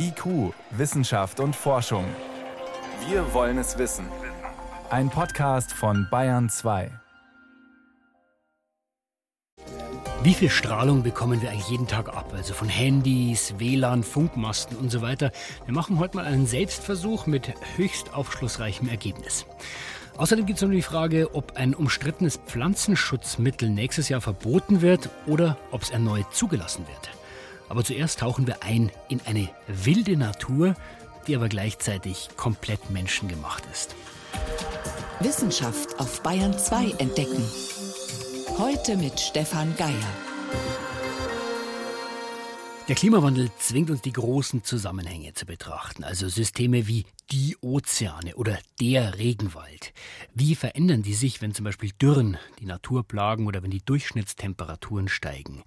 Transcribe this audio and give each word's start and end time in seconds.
IQ, 0.00 0.54
Wissenschaft 0.70 1.40
und 1.40 1.56
Forschung. 1.56 2.04
Wir 3.08 3.34
wollen 3.34 3.58
es 3.58 3.78
wissen. 3.78 4.06
Ein 4.90 5.10
Podcast 5.10 5.72
von 5.72 6.06
Bayern 6.08 6.48
2. 6.48 6.90
Wie 10.22 10.34
viel 10.34 10.50
Strahlung 10.50 11.02
bekommen 11.02 11.42
wir 11.42 11.50
eigentlich 11.50 11.68
jeden 11.68 11.88
Tag 11.88 12.08
ab? 12.08 12.32
Also 12.36 12.54
von 12.54 12.68
Handys, 12.68 13.54
WLAN, 13.58 14.04
Funkmasten 14.04 14.76
und 14.76 14.90
so 14.90 15.02
weiter. 15.02 15.32
Wir 15.64 15.74
machen 15.74 15.98
heute 15.98 16.16
mal 16.16 16.26
einen 16.26 16.46
Selbstversuch 16.46 17.26
mit 17.26 17.52
höchst 17.76 18.14
aufschlussreichem 18.14 18.88
Ergebnis. 18.88 19.46
Außerdem 20.16 20.46
gibt 20.46 20.58
es 20.58 20.62
noch 20.62 20.70
die 20.70 20.82
Frage, 20.82 21.34
ob 21.34 21.56
ein 21.56 21.74
umstrittenes 21.74 22.36
Pflanzenschutzmittel 22.46 23.68
nächstes 23.68 24.08
Jahr 24.08 24.20
verboten 24.20 24.80
wird 24.80 25.10
oder 25.26 25.56
ob 25.72 25.82
es 25.82 25.90
erneut 25.90 26.32
zugelassen 26.32 26.86
wird. 26.86 27.17
Aber 27.68 27.84
zuerst 27.84 28.20
tauchen 28.20 28.46
wir 28.46 28.62
ein 28.62 28.90
in 29.08 29.20
eine 29.26 29.48
wilde 29.66 30.16
Natur, 30.16 30.74
die 31.26 31.36
aber 31.36 31.48
gleichzeitig 31.48 32.30
komplett 32.36 32.90
menschengemacht 32.90 33.64
ist. 33.72 33.94
Wissenschaft 35.20 35.98
auf 35.98 36.22
Bayern 36.22 36.56
2 36.56 36.92
entdecken. 36.98 37.44
Heute 38.58 38.96
mit 38.96 39.20
Stefan 39.20 39.76
Geier. 39.76 40.87
Der 42.88 42.96
Klimawandel 42.96 43.50
zwingt 43.58 43.90
uns 43.90 44.00
die 44.00 44.14
großen 44.14 44.64
Zusammenhänge 44.64 45.34
zu 45.34 45.44
betrachten, 45.44 46.04
also 46.04 46.26
Systeme 46.30 46.86
wie 46.86 47.04
die 47.30 47.54
Ozeane 47.60 48.34
oder 48.34 48.58
der 48.80 49.18
Regenwald. 49.18 49.92
Wie 50.32 50.54
verändern 50.54 51.02
die 51.02 51.12
sich, 51.12 51.42
wenn 51.42 51.52
zum 51.52 51.66
Beispiel 51.66 51.90
Dürren 52.00 52.38
die 52.60 52.64
Natur 52.64 53.06
plagen 53.06 53.46
oder 53.46 53.62
wenn 53.62 53.70
die 53.70 53.84
Durchschnittstemperaturen 53.84 55.08
steigen? 55.08 55.64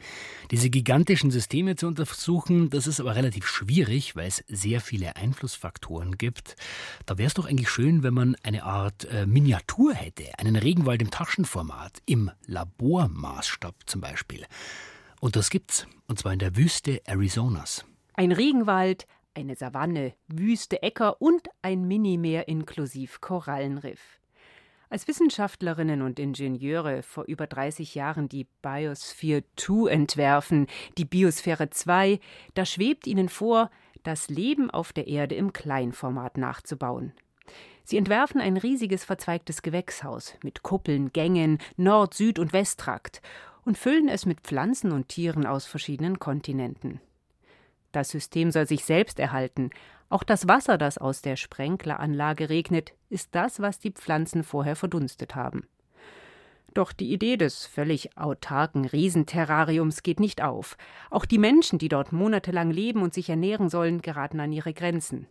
Diese 0.49 0.71
gigantischen 0.71 1.29
Systeme 1.29 1.75
zu 1.75 1.85
untersuchen, 1.85 2.71
das 2.71 2.87
ist 2.87 2.99
aber 2.99 3.15
relativ 3.15 3.45
schwierig, 3.45 4.15
weil 4.15 4.27
es 4.27 4.43
sehr 4.47 4.81
viele 4.81 5.15
Einflussfaktoren 5.15 6.17
gibt. 6.17 6.55
Da 7.05 7.19
wäre 7.19 7.27
es 7.27 7.35
doch 7.35 7.45
eigentlich 7.45 7.69
schön, 7.69 8.01
wenn 8.01 8.15
man 8.15 8.35
eine 8.41 8.63
Art 8.63 9.05
äh, 9.05 9.27
Miniatur 9.27 9.93
hätte, 9.93 10.23
einen 10.39 10.55
Regenwald 10.55 11.03
im 11.03 11.11
Taschenformat, 11.11 12.01
im 12.07 12.31
Labormaßstab 12.47 13.75
zum 13.85 14.01
Beispiel. 14.01 14.47
Und 15.21 15.35
das 15.35 15.51
gibt's, 15.51 15.85
und 16.07 16.17
zwar 16.17 16.33
in 16.33 16.39
der 16.39 16.57
Wüste 16.57 16.99
Arizonas. 17.07 17.85
Ein 18.15 18.31
Regenwald, 18.31 19.05
eine 19.35 19.55
Savanne, 19.55 20.15
Wüste, 20.27 20.81
Äcker 20.81 21.21
und 21.21 21.47
ein 21.61 21.87
Minimeer 21.87 22.47
inklusive 22.47 23.19
Korallenriff. 23.21 24.19
Als 24.89 25.07
Wissenschaftlerinnen 25.07 26.01
und 26.01 26.17
Ingenieure 26.17 27.03
vor 27.03 27.25
über 27.25 27.45
30 27.45 27.93
Jahren 27.93 28.29
die 28.29 28.47
Biosphere 28.63 29.43
2 29.55 29.91
entwerfen, 29.91 30.65
die 30.97 31.05
Biosphäre 31.05 31.69
2, 31.69 32.19
da 32.55 32.65
schwebt 32.65 33.05
ihnen 33.05 33.29
vor, 33.29 33.69
das 34.01 34.27
Leben 34.27 34.71
auf 34.71 34.91
der 34.91 35.05
Erde 35.05 35.35
im 35.35 35.53
Kleinformat 35.53 36.37
nachzubauen. 36.37 37.13
Sie 37.83 37.97
entwerfen 37.97 38.41
ein 38.41 38.57
riesiges 38.57 39.05
verzweigtes 39.05 39.61
Gewächshaus 39.61 40.33
mit 40.43 40.63
Kuppeln, 40.63 41.13
Gängen, 41.13 41.59
Nord-, 41.77 42.15
Süd- 42.15 42.39
und 42.39 42.53
Westtrakt 42.53 43.21
und 43.65 43.77
füllen 43.77 44.07
es 44.09 44.25
mit 44.25 44.41
Pflanzen 44.41 44.91
und 44.91 45.09
Tieren 45.09 45.45
aus 45.45 45.65
verschiedenen 45.65 46.19
Kontinenten. 46.19 46.99
Das 47.91 48.09
System 48.09 48.51
soll 48.51 48.67
sich 48.67 48.85
selbst 48.85 49.19
erhalten. 49.19 49.69
Auch 50.09 50.23
das 50.23 50.47
Wasser, 50.47 50.77
das 50.77 50.97
aus 50.97 51.21
der 51.21 51.35
Sprenkleranlage 51.35 52.49
regnet, 52.49 52.93
ist 53.09 53.29
das, 53.35 53.59
was 53.59 53.79
die 53.79 53.91
Pflanzen 53.91 54.43
vorher 54.43 54.75
verdunstet 54.75 55.35
haben. 55.35 55.67
Doch 56.73 56.93
die 56.93 57.11
Idee 57.11 57.35
des 57.35 57.65
völlig 57.65 58.17
autarken 58.17 58.85
Riesenterrariums 58.85 60.03
geht 60.03 60.21
nicht 60.21 60.41
auf. 60.41 60.77
Auch 61.09 61.25
die 61.25 61.37
Menschen, 61.37 61.79
die 61.79 61.89
dort 61.89 62.13
monatelang 62.13 62.71
leben 62.71 63.01
und 63.01 63.13
sich 63.13 63.29
ernähren 63.29 63.69
sollen, 63.69 64.01
geraten 64.01 64.39
an 64.39 64.53
ihre 64.53 64.73
Grenzen. 64.73 65.27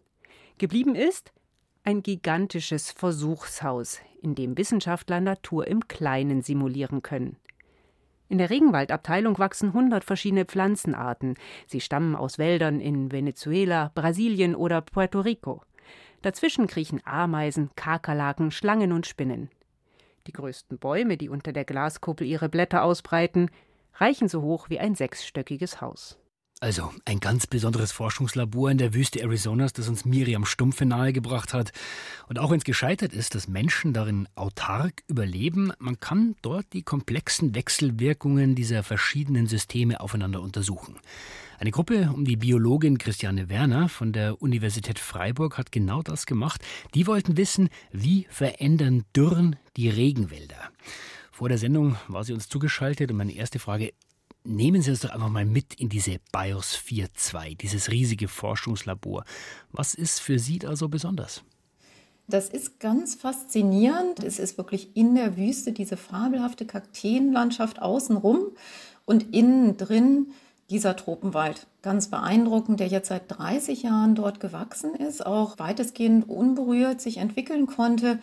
Geblieben 0.59 0.94
ist 0.94 1.33
ein 1.83 2.03
gigantisches 2.03 2.91
Versuchshaus, 2.91 4.00
in 4.20 4.34
dem 4.34 4.59
Wissenschaftler 4.59 5.20
Natur 5.20 5.67
im 5.67 5.89
Kleinen 5.89 6.43
simulieren 6.43 7.00
können. 7.03 7.37
In 8.30 8.38
der 8.38 8.48
Regenwaldabteilung 8.48 9.41
wachsen 9.41 9.70
100 9.70 10.04
verschiedene 10.04 10.44
Pflanzenarten. 10.44 11.34
Sie 11.66 11.80
stammen 11.80 12.14
aus 12.14 12.38
Wäldern 12.38 12.78
in 12.78 13.10
Venezuela, 13.10 13.91
Brasilien 13.96 14.54
oder 14.54 14.82
Puerto 14.82 15.18
Rico. 15.18 15.62
Dazwischen 16.22 16.68
kriechen 16.68 17.00
Ameisen, 17.04 17.70
Kakerlaken, 17.74 18.52
Schlangen 18.52 18.92
und 18.92 19.08
Spinnen. 19.08 19.50
Die 20.28 20.32
größten 20.32 20.78
Bäume, 20.78 21.16
die 21.16 21.28
unter 21.28 21.52
der 21.52 21.64
Glaskuppel 21.64 22.24
ihre 22.24 22.48
Blätter 22.48 22.84
ausbreiten, 22.84 23.50
reichen 23.94 24.28
so 24.28 24.42
hoch 24.42 24.70
wie 24.70 24.78
ein 24.78 24.94
sechsstöckiges 24.94 25.80
Haus. 25.80 26.16
Also 26.62 26.93
ein 27.06 27.21
ganz 27.21 27.47
besonderes 27.47 27.91
Forschungslabor 27.91 28.71
in 28.71 28.76
der 28.76 28.93
Wüste 28.93 29.25
Arizonas, 29.25 29.72
das 29.72 29.88
uns 29.88 30.04
Miriam 30.04 30.44
Stumpfe 30.44 30.84
nahegebracht 30.84 31.54
hat. 31.54 31.72
Und 32.28 32.38
auch 32.38 32.50
wenn 32.50 32.59
es 32.59 32.65
gescheitert 32.65 33.15
ist, 33.15 33.34
dass 33.34 33.48
Menschen 33.48 33.94
darin 33.94 34.28
autark 34.34 35.03
überleben, 35.06 35.72
man 35.78 36.00
kann 36.00 36.37
dort 36.43 36.66
die 36.75 36.82
komplexen 36.82 37.54
Wechselwirkungen 37.54 38.56
dieser 38.56 38.82
verschiedenen 38.82 39.47
Systeme 39.47 40.00
aufeinander 40.00 40.43
untersuchen. 40.43 40.98
Eine 41.59 41.71
Gruppe 41.71 42.10
um 42.12 42.26
die 42.26 42.37
Biologin 42.37 42.98
Christiane 42.98 43.48
Werner 43.48 43.88
von 43.88 44.12
der 44.12 44.42
Universität 44.42 44.98
Freiburg 44.98 45.56
hat 45.56 45.72
genau 45.72 46.03
das 46.03 46.27
gemacht. 46.27 46.62
Die 46.92 47.06
wollten 47.06 47.38
wissen, 47.38 47.71
wie 47.91 48.27
verändern 48.28 49.04
Dürren 49.16 49.56
die 49.78 49.88
Regenwälder. 49.88 50.71
Vor 51.32 51.48
der 51.48 51.56
Sendung 51.56 51.97
war 52.06 52.22
sie 52.22 52.34
uns 52.34 52.50
zugeschaltet 52.50 53.10
und 53.10 53.16
meine 53.16 53.32
erste 53.32 53.59
Frage, 53.59 53.94
Nehmen 54.43 54.81
Sie 54.81 54.91
uns 54.91 55.01
doch 55.01 55.11
einfach 55.11 55.28
mal 55.28 55.45
mit 55.45 55.75
in 55.75 55.91
diese 55.91 56.17
Biosphere 56.33 57.09
2, 57.12 57.55
dieses 57.55 57.91
riesige 57.91 58.27
Forschungslabor. 58.27 59.25
Was 59.71 59.95
ist 59.95 60.21
für 60.21 60.39
Sie 60.39 60.59
da 60.59 60.77
so 60.77 60.89
besonders? 60.89 61.43
Das 62.27 62.49
ist 62.49 62.81
ganz 62.81 63.17
faszinierend. 63.17 64.23
Es 64.23 64.39
ist 64.39 64.56
wirklich 64.56 64.97
in 64.97 65.15
der 65.15 65.37
Wüste 65.37 65.73
diese 65.73 65.97
fabelhafte 65.97 66.65
Kakteenlandschaft 66.65 67.83
außenrum 67.83 68.53
und 69.05 69.34
innen 69.34 69.77
drin 69.77 70.28
dieser 70.71 70.97
Tropenwald. 70.97 71.67
Ganz 71.83 72.09
beeindruckend, 72.09 72.81
der 72.81 72.87
jetzt 72.87 73.09
seit 73.09 73.25
30 73.27 73.83
Jahren 73.83 74.15
dort 74.15 74.41
gewachsen 74.41 74.95
ist, 74.95 75.27
auch 75.27 75.59
weitestgehend 75.59 76.28
unberührt 76.28 77.01
sich 77.01 77.19
entwickeln 77.19 77.67
konnte 77.67 78.21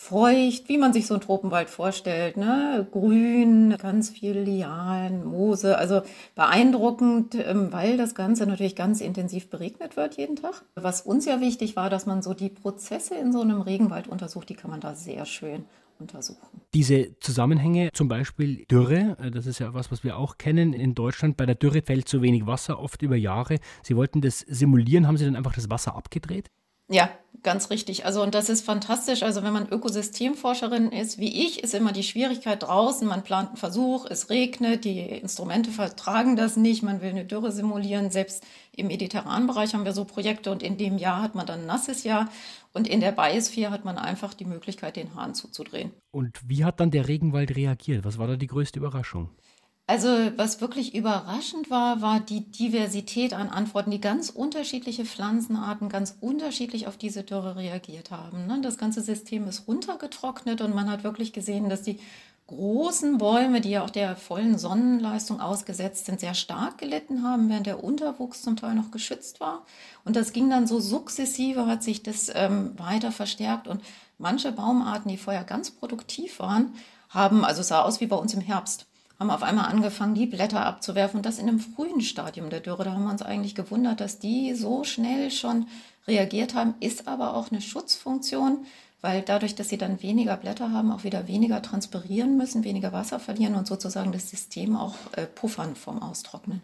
feucht, 0.00 0.68
wie 0.68 0.78
man 0.78 0.92
sich 0.92 1.08
so 1.08 1.14
einen 1.14 1.20
Tropenwald 1.22 1.68
vorstellt, 1.68 2.36
ne? 2.36 2.86
Grün, 2.92 3.76
ganz 3.78 4.10
viel 4.10 4.38
Lianen, 4.38 5.26
Moose, 5.26 5.76
also 5.76 6.02
beeindruckend, 6.36 7.34
ähm, 7.34 7.72
weil 7.72 7.96
das 7.96 8.14
Ganze 8.14 8.46
natürlich 8.46 8.76
ganz 8.76 9.00
intensiv 9.00 9.50
beregnet 9.50 9.96
wird 9.96 10.16
jeden 10.16 10.36
Tag. 10.36 10.62
Was 10.76 11.00
uns 11.00 11.26
ja 11.26 11.40
wichtig 11.40 11.74
war, 11.74 11.90
dass 11.90 12.06
man 12.06 12.22
so 12.22 12.32
die 12.32 12.48
Prozesse 12.48 13.16
in 13.16 13.32
so 13.32 13.40
einem 13.40 13.60
Regenwald 13.60 14.06
untersucht, 14.06 14.48
die 14.48 14.54
kann 14.54 14.70
man 14.70 14.80
da 14.80 14.94
sehr 14.94 15.26
schön 15.26 15.64
untersuchen. 15.98 16.46
Diese 16.74 17.18
Zusammenhänge, 17.18 17.90
zum 17.92 18.06
Beispiel 18.06 18.66
Dürre, 18.66 19.16
äh, 19.20 19.32
das 19.32 19.46
ist 19.46 19.58
ja 19.58 19.74
was, 19.74 19.90
was 19.90 20.04
wir 20.04 20.16
auch 20.16 20.38
kennen 20.38 20.74
in 20.74 20.94
Deutschland. 20.94 21.36
Bei 21.36 21.44
der 21.44 21.56
Dürre 21.56 21.82
fällt 21.82 22.06
zu 22.06 22.22
wenig 22.22 22.46
Wasser, 22.46 22.78
oft 22.78 23.02
über 23.02 23.16
Jahre. 23.16 23.58
Sie 23.82 23.96
wollten 23.96 24.20
das 24.20 24.38
simulieren, 24.38 25.08
haben 25.08 25.16
Sie 25.16 25.24
dann 25.24 25.34
einfach 25.34 25.56
das 25.56 25.68
Wasser 25.68 25.96
abgedreht? 25.96 26.50
Ja, 26.88 27.10
ganz 27.42 27.70
richtig. 27.70 28.06
Also, 28.06 28.22
und 28.22 28.34
das 28.34 28.48
ist 28.48 28.64
fantastisch. 28.64 29.22
Also, 29.22 29.42
wenn 29.42 29.52
man 29.52 29.68
Ökosystemforscherin 29.68 30.90
ist, 30.90 31.18
wie 31.18 31.46
ich, 31.46 31.62
ist 31.62 31.74
immer 31.74 31.92
die 31.92 32.02
Schwierigkeit 32.02 32.62
draußen. 32.62 33.06
Man 33.06 33.22
plant 33.22 33.48
einen 33.48 33.56
Versuch, 33.56 34.06
es 34.08 34.30
regnet, 34.30 34.84
die 34.84 35.00
Instrumente 35.00 35.70
vertragen 35.70 36.36
das 36.36 36.56
nicht, 36.56 36.82
man 36.82 37.02
will 37.02 37.10
eine 37.10 37.24
Dürre 37.24 37.52
simulieren. 37.52 38.10
Selbst 38.10 38.42
im 38.72 38.86
mediterranen 38.86 39.46
Bereich 39.46 39.74
haben 39.74 39.84
wir 39.84 39.92
so 39.92 40.04
Projekte 40.04 40.50
und 40.50 40.62
in 40.62 40.78
dem 40.78 40.98
Jahr 40.98 41.20
hat 41.22 41.34
man 41.34 41.46
dann 41.46 41.60
ein 41.60 41.66
nasses 41.66 42.04
Jahr. 42.04 42.30
Und 42.72 42.86
in 42.86 43.00
der 43.00 43.12
Biosphere 43.12 43.70
hat 43.70 43.84
man 43.84 43.98
einfach 43.98 44.34
die 44.34 44.44
Möglichkeit, 44.44 44.96
den 44.96 45.14
Hahn 45.14 45.34
zuzudrehen. 45.34 45.92
Und 46.10 46.38
wie 46.46 46.64
hat 46.64 46.80
dann 46.80 46.90
der 46.90 47.08
Regenwald 47.08 47.56
reagiert? 47.56 48.04
Was 48.04 48.18
war 48.18 48.26
da 48.26 48.36
die 48.36 48.46
größte 48.46 48.78
Überraschung? 48.78 49.30
Also 49.88 50.08
was 50.36 50.60
wirklich 50.60 50.94
überraschend 50.94 51.70
war, 51.70 52.02
war 52.02 52.20
die 52.20 52.42
Diversität 52.42 53.32
an 53.32 53.48
Antworten, 53.48 53.90
die 53.90 54.02
ganz 54.02 54.28
unterschiedliche 54.28 55.06
Pflanzenarten 55.06 55.88
ganz 55.88 56.14
unterschiedlich 56.20 56.86
auf 56.86 56.98
diese 56.98 57.22
Dürre 57.22 57.56
reagiert 57.56 58.10
haben. 58.10 58.46
Ne? 58.46 58.60
Das 58.60 58.76
ganze 58.76 59.00
System 59.00 59.48
ist 59.48 59.66
runtergetrocknet 59.66 60.60
und 60.60 60.74
man 60.74 60.90
hat 60.90 61.04
wirklich 61.04 61.32
gesehen, 61.32 61.70
dass 61.70 61.80
die 61.80 62.00
großen 62.48 63.16
Bäume, 63.16 63.62
die 63.62 63.70
ja 63.70 63.82
auch 63.82 63.88
der 63.88 64.14
vollen 64.16 64.58
Sonnenleistung 64.58 65.40
ausgesetzt 65.40 66.04
sind, 66.04 66.20
sehr 66.20 66.34
stark 66.34 66.76
gelitten 66.76 67.22
haben, 67.22 67.48
während 67.48 67.66
der 67.66 67.82
Unterwuchs 67.82 68.42
zum 68.42 68.56
Teil 68.56 68.74
noch 68.74 68.90
geschützt 68.90 69.40
war. 69.40 69.64
Und 70.04 70.16
das 70.16 70.34
ging 70.34 70.50
dann 70.50 70.66
so 70.66 70.80
sukzessive, 70.80 71.64
hat 71.64 71.82
sich 71.82 72.02
das 72.02 72.30
ähm, 72.34 72.78
weiter 72.78 73.10
verstärkt. 73.10 73.66
Und 73.66 73.80
manche 74.18 74.52
Baumarten, 74.52 75.10
die 75.10 75.16
vorher 75.16 75.44
ganz 75.44 75.70
produktiv 75.70 76.40
waren, 76.40 76.74
haben, 77.08 77.42
also 77.42 77.62
es 77.62 77.68
sah 77.68 77.80
aus 77.80 78.02
wie 78.02 78.06
bei 78.06 78.16
uns 78.16 78.34
im 78.34 78.42
Herbst, 78.42 78.84
haben 79.18 79.30
auf 79.30 79.42
einmal 79.42 79.66
angefangen, 79.66 80.14
die 80.14 80.26
Blätter 80.26 80.64
abzuwerfen 80.64 81.18
und 81.18 81.26
das 81.26 81.38
in 81.38 81.48
einem 81.48 81.58
frühen 81.58 82.00
Stadium 82.00 82.50
der 82.50 82.60
Dürre. 82.60 82.84
Da 82.84 82.92
haben 82.92 83.04
wir 83.04 83.10
uns 83.10 83.22
eigentlich 83.22 83.54
gewundert, 83.54 84.00
dass 84.00 84.18
die 84.18 84.54
so 84.54 84.84
schnell 84.84 85.30
schon 85.30 85.66
reagiert 86.06 86.54
haben, 86.54 86.74
ist 86.80 87.08
aber 87.08 87.34
auch 87.34 87.50
eine 87.50 87.60
Schutzfunktion, 87.60 88.64
weil 89.00 89.22
dadurch, 89.22 89.54
dass 89.54 89.68
sie 89.68 89.78
dann 89.78 90.02
weniger 90.02 90.36
Blätter 90.36 90.72
haben, 90.72 90.92
auch 90.92 91.04
wieder 91.04 91.28
weniger 91.28 91.62
transpirieren 91.62 92.36
müssen, 92.36 92.64
weniger 92.64 92.92
Wasser 92.92 93.20
verlieren 93.20 93.54
und 93.54 93.66
sozusagen 93.66 94.12
das 94.12 94.30
System 94.30 94.76
auch 94.76 94.94
äh, 95.12 95.26
puffern 95.26 95.74
vom 95.74 96.00
Austrocknen. 96.02 96.62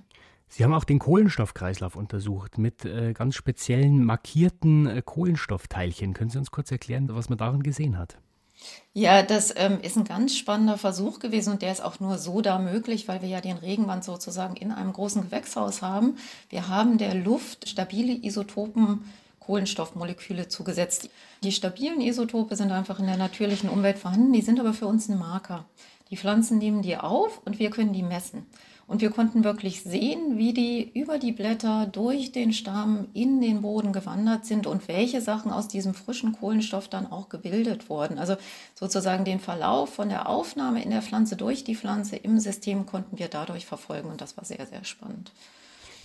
Sie 0.49 0.63
haben 0.63 0.75
auch 0.75 0.85
den 0.85 1.01
Kohlenstoffkreislauf 1.01 1.97
untersucht 1.97 2.59
mit 2.59 2.85
äh, 2.85 3.13
ganz 3.13 3.35
speziellen 3.35 4.05
markierten 4.05 4.87
äh, 4.87 5.03
Kohlenstoffteilchen. 5.05 6.15
Können 6.15 6.31
Sie 6.31 6.39
uns 6.39 6.53
kurz 6.53 6.71
erklären, 6.71 7.09
was 7.11 7.29
man 7.29 7.39
darin 7.39 7.63
gesehen 7.63 7.99
hat? 7.99 8.19
Ja, 8.93 9.23
das 9.23 9.53
ähm, 9.57 9.81
ist 9.83 9.97
ein 9.97 10.05
ganz 10.05 10.37
spannender 10.37 10.79
Versuch 10.79 11.19
gewesen 11.19 11.53
und 11.53 11.63
der 11.63 11.73
ist 11.73 11.83
auch 11.83 12.01
nur 12.01 12.19
so 12.19 12.41
da 12.41 12.59
möglich, 12.59 13.09
weil 13.09 13.23
wir 13.23 13.29
ja 13.29 13.41
den 13.41 13.57
Regenwand 13.57 14.05
sozusagen 14.05 14.57
in 14.57 14.71
einem 14.71 14.93
großen 14.93 15.23
Gewächshaus 15.23 15.83
haben. 15.83 16.17
Wir 16.49 16.69
haben 16.69 16.99
der 16.99 17.15
Luft 17.15 17.69
stabile 17.69 18.13
Isotopen 18.13 19.05
Kohlenstoffmoleküle 19.41 20.49
zugesetzt. 20.49 21.11
Die 21.43 21.53
stabilen 21.53 22.01
Isotope 22.01 22.57
sind 22.57 22.73
einfach 22.73 22.99
in 22.99 23.07
der 23.07 23.17
natürlichen 23.17 23.69
Umwelt 23.69 23.99
vorhanden, 23.99 24.33
die 24.33 24.43
sind 24.43 24.59
aber 24.59 24.73
für 24.73 24.87
uns 24.87 25.09
ein 25.09 25.19
Marker. 25.19 25.65
Die 26.11 26.17
Pflanzen 26.17 26.59
nehmen 26.59 26.83
die 26.83 26.97
auf 26.97 27.41
und 27.45 27.59
wir 27.59 27.71
können 27.71 27.93
die 27.93 28.03
messen. 28.03 28.47
Und 28.87 29.01
wir 29.01 29.11
konnten 29.11 29.45
wirklich 29.45 29.83
sehen, 29.83 30.37
wie 30.37 30.53
die 30.53 30.91
über 30.93 31.19
die 31.19 31.33
Blätter 31.33 31.87
durch 31.87 32.33
den 32.33 32.53
Stamm 32.53 33.09
in 33.15 33.41
den 33.41 33.63
Boden 33.63 33.93
gewandert 33.93 34.45
sind 34.45 34.67
und 34.67 34.89
welche 34.89 35.21
Sachen 35.21 35.51
aus 35.51 35.69
diesem 35.69 35.95
frischen 35.95 36.33
Kohlenstoff 36.33 36.89
dann 36.89 37.11
auch 37.11 37.29
gebildet 37.29 37.89
wurden. 37.89 38.19
Also 38.19 38.37
sozusagen 38.75 39.25
den 39.25 39.41
Verlauf 39.41 39.95
von 39.95 40.09
der 40.09 40.29
Aufnahme 40.29 40.83
in 40.83 40.91
der 40.91 41.03
Pflanze 41.03 41.37
durch 41.37 41.65
die 41.65 41.77
Pflanze 41.77 42.17
im 42.17 42.39
System 42.39 42.85
konnten 42.85 43.19
wir 43.19 43.29
dadurch 43.29 43.65
verfolgen 43.65 44.11
und 44.11 44.21
das 44.21 44.37
war 44.37 44.45
sehr, 44.45 44.67
sehr 44.67 44.85
spannend. 44.85 45.33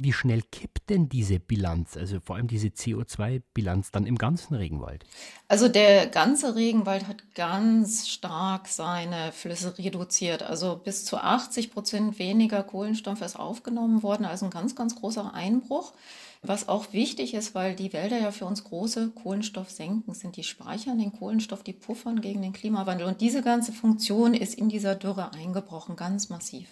Wie 0.02 0.14
schnell 0.14 0.42
kippt 0.42 0.90
denn 0.90 1.10
diese 1.10 1.40
Bilanz, 1.40 1.98
also 1.98 2.20
vor 2.22 2.38
allem 2.38 2.48
diese 2.48 2.68
CO2-Bilanz 2.68 3.92
dann 3.92 4.06
im 4.06 4.18
ganzen 4.18 4.56
Regenwald? 4.56 5.06
Also 5.48 5.68
der 5.68 6.08
ganze 6.08 6.56
Regenwald 6.56 7.08
hat 7.08 7.36
ganz 7.36 8.08
stark 8.08 8.68
seine 8.68 9.32
Flüsse 9.32 9.78
reduziert. 9.78 10.44
Also 10.44 10.78
bis 10.78 11.04
zu 11.06 11.18
80 11.18 11.72
Prozent 11.72 12.18
weniger 12.20 12.64
Kohlenstoff 12.64 13.22
ist 13.22 13.38
aufgenommen 13.38 14.02
worden, 14.02 14.26
also 14.26 14.46
ein 14.46 14.52
ganz, 14.52 14.76
ganz 14.76 14.96
großer 14.96 15.34
Einbruch. 15.34 15.94
Was 16.42 16.70
auch 16.70 16.94
wichtig 16.94 17.34
ist, 17.34 17.54
weil 17.54 17.76
die 17.76 17.92
Wälder 17.92 18.18
ja 18.18 18.32
für 18.32 18.46
uns 18.46 18.64
große 18.64 19.10
Kohlenstoffsenken 19.10 20.14
sind. 20.14 20.38
Die 20.38 20.44
speichern 20.44 20.98
den 20.98 21.12
Kohlenstoff, 21.12 21.64
die 21.64 21.74
puffern 21.74 22.22
gegen 22.22 22.42
den 22.42 22.54
Klimawandel. 22.54 23.08
Und 23.08 23.20
diese 23.20 23.42
ganze 23.42 23.74
Funktion 23.74 24.34
ist 24.34 24.56
in 24.56 24.70
dieser 24.70 24.96
Dürre 24.96 25.34
eingebrochen, 25.34 25.98
ganz 25.98 26.30
massiv. 26.30 26.70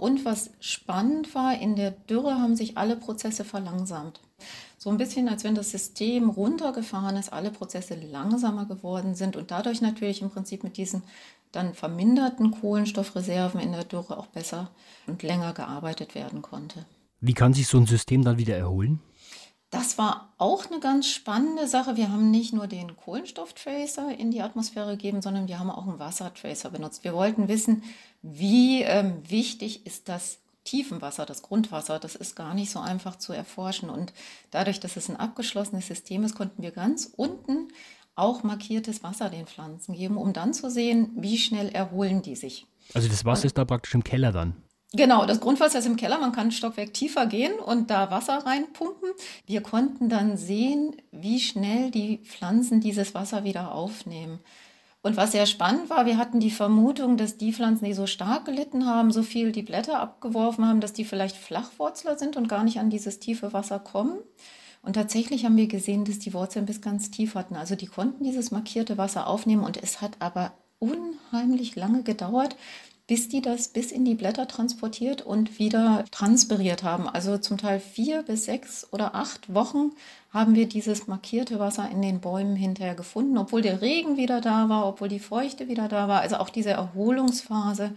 Und 0.00 0.24
was 0.24 0.48
spannend 0.60 1.34
war, 1.34 1.60
in 1.60 1.76
der 1.76 1.90
Dürre 1.90 2.40
haben 2.40 2.56
sich 2.56 2.78
alle 2.78 2.96
Prozesse 2.96 3.44
verlangsamt. 3.44 4.22
So 4.78 4.88
ein 4.88 4.96
bisschen, 4.96 5.28
als 5.28 5.44
wenn 5.44 5.54
das 5.54 5.72
System 5.72 6.30
runtergefahren 6.30 7.16
ist, 7.16 7.34
alle 7.34 7.50
Prozesse 7.50 7.96
langsamer 7.96 8.64
geworden 8.64 9.14
sind 9.14 9.36
und 9.36 9.50
dadurch 9.50 9.82
natürlich 9.82 10.22
im 10.22 10.30
Prinzip 10.30 10.64
mit 10.64 10.78
diesen 10.78 11.02
dann 11.52 11.74
verminderten 11.74 12.50
Kohlenstoffreserven 12.50 13.60
in 13.60 13.72
der 13.72 13.84
Dürre 13.84 14.16
auch 14.16 14.28
besser 14.28 14.70
und 15.06 15.22
länger 15.22 15.52
gearbeitet 15.52 16.14
werden 16.14 16.40
konnte. 16.40 16.86
Wie 17.20 17.34
kann 17.34 17.52
sich 17.52 17.66
so 17.66 17.76
ein 17.76 17.84
System 17.84 18.24
dann 18.24 18.38
wieder 18.38 18.56
erholen? 18.56 19.00
Das 19.70 19.98
war 19.98 20.32
auch 20.36 20.66
eine 20.66 20.80
ganz 20.80 21.06
spannende 21.06 21.68
Sache. 21.68 21.96
Wir 21.96 22.10
haben 22.10 22.32
nicht 22.32 22.52
nur 22.52 22.66
den 22.66 22.96
Kohlenstofftracer 22.96 24.16
in 24.18 24.32
die 24.32 24.42
Atmosphäre 24.42 24.96
gegeben, 24.96 25.22
sondern 25.22 25.46
wir 25.46 25.60
haben 25.60 25.70
auch 25.70 25.86
einen 25.86 26.00
Wassertracer 26.00 26.70
benutzt. 26.70 27.04
Wir 27.04 27.14
wollten 27.14 27.46
wissen, 27.46 27.84
wie 28.20 28.82
ähm, 28.82 29.22
wichtig 29.28 29.86
ist 29.86 30.08
das 30.08 30.38
Tiefenwasser, 30.64 31.24
das 31.24 31.42
Grundwasser. 31.42 32.00
Das 32.00 32.16
ist 32.16 32.34
gar 32.34 32.54
nicht 32.54 32.72
so 32.72 32.80
einfach 32.80 33.16
zu 33.16 33.32
erforschen. 33.32 33.90
Und 33.90 34.12
dadurch, 34.50 34.80
dass 34.80 34.96
es 34.96 35.08
ein 35.08 35.16
abgeschlossenes 35.16 35.86
System 35.86 36.24
ist, 36.24 36.34
konnten 36.34 36.62
wir 36.62 36.72
ganz 36.72 37.12
unten 37.16 37.68
auch 38.16 38.42
markiertes 38.42 39.04
Wasser 39.04 39.30
den 39.30 39.46
Pflanzen 39.46 39.94
geben, 39.94 40.16
um 40.16 40.32
dann 40.32 40.52
zu 40.52 40.68
sehen, 40.68 41.10
wie 41.14 41.38
schnell 41.38 41.68
erholen 41.68 42.22
die 42.22 42.34
sich. 42.34 42.66
Also 42.92 43.08
das 43.08 43.24
Wasser 43.24 43.44
ist 43.44 43.56
da 43.56 43.64
praktisch 43.64 43.94
im 43.94 44.02
Keller 44.02 44.32
dann. 44.32 44.56
Genau, 44.92 45.24
das 45.24 45.38
Grundwasser 45.38 45.78
ist 45.78 45.86
im 45.86 45.96
Keller. 45.96 46.18
Man 46.18 46.32
kann 46.32 46.48
ein 46.48 46.52
Stockwerk 46.52 46.92
tiefer 46.92 47.26
gehen 47.26 47.52
und 47.60 47.90
da 47.90 48.10
Wasser 48.10 48.44
reinpumpen. 48.44 49.10
Wir 49.46 49.62
konnten 49.62 50.08
dann 50.08 50.36
sehen, 50.36 50.96
wie 51.12 51.38
schnell 51.38 51.92
die 51.92 52.18
Pflanzen 52.18 52.80
dieses 52.80 53.14
Wasser 53.14 53.44
wieder 53.44 53.72
aufnehmen. 53.72 54.40
Und 55.02 55.16
was 55.16 55.32
sehr 55.32 55.46
spannend 55.46 55.88
war, 55.88 56.06
wir 56.06 56.18
hatten 56.18 56.40
die 56.40 56.50
Vermutung, 56.50 57.16
dass 57.16 57.38
die 57.38 57.52
Pflanzen, 57.52 57.84
die 57.84 57.94
so 57.94 58.06
stark 58.06 58.44
gelitten 58.44 58.84
haben, 58.84 59.12
so 59.12 59.22
viel 59.22 59.52
die 59.52 59.62
Blätter 59.62 60.00
abgeworfen 60.00 60.66
haben, 60.66 60.80
dass 60.80 60.92
die 60.92 61.04
vielleicht 61.04 61.36
Flachwurzler 61.36 62.18
sind 62.18 62.36
und 62.36 62.48
gar 62.48 62.64
nicht 62.64 62.80
an 62.80 62.90
dieses 62.90 63.20
tiefe 63.20 63.52
Wasser 63.52 63.78
kommen. 63.78 64.18
Und 64.82 64.94
tatsächlich 64.94 65.44
haben 65.44 65.56
wir 65.56 65.68
gesehen, 65.68 66.04
dass 66.04 66.18
die 66.18 66.34
Wurzeln 66.34 66.66
bis 66.66 66.80
ganz 66.80 67.10
tief 67.10 67.34
hatten. 67.34 67.54
Also 67.54 67.76
die 67.76 67.86
konnten 67.86 68.24
dieses 68.24 68.50
markierte 68.50 68.98
Wasser 68.98 69.26
aufnehmen 69.26 69.64
und 69.64 69.82
es 69.82 70.02
hat 70.02 70.16
aber 70.18 70.52
unheimlich 70.80 71.76
lange 71.76 72.02
gedauert, 72.02 72.56
bis 73.10 73.28
die 73.28 73.42
das 73.42 73.66
bis 73.66 73.90
in 73.90 74.04
die 74.04 74.14
Blätter 74.14 74.46
transportiert 74.46 75.20
und 75.20 75.58
wieder 75.58 76.04
transpiriert 76.12 76.84
haben. 76.84 77.08
Also 77.08 77.38
zum 77.38 77.58
Teil 77.58 77.80
vier 77.80 78.22
bis 78.22 78.44
sechs 78.44 78.86
oder 78.92 79.16
acht 79.16 79.52
Wochen 79.52 79.90
haben 80.32 80.54
wir 80.54 80.68
dieses 80.68 81.08
markierte 81.08 81.58
Wasser 81.58 81.90
in 81.90 82.02
den 82.02 82.20
Bäumen 82.20 82.54
hinterher 82.54 82.94
gefunden, 82.94 83.36
obwohl 83.36 83.62
der 83.62 83.82
Regen 83.82 84.16
wieder 84.16 84.40
da 84.40 84.68
war, 84.68 84.86
obwohl 84.86 85.08
die 85.08 85.18
Feuchte 85.18 85.66
wieder 85.66 85.88
da 85.88 86.06
war. 86.06 86.20
Also 86.20 86.36
auch 86.36 86.50
diese 86.50 86.70
Erholungsphase 86.70 87.90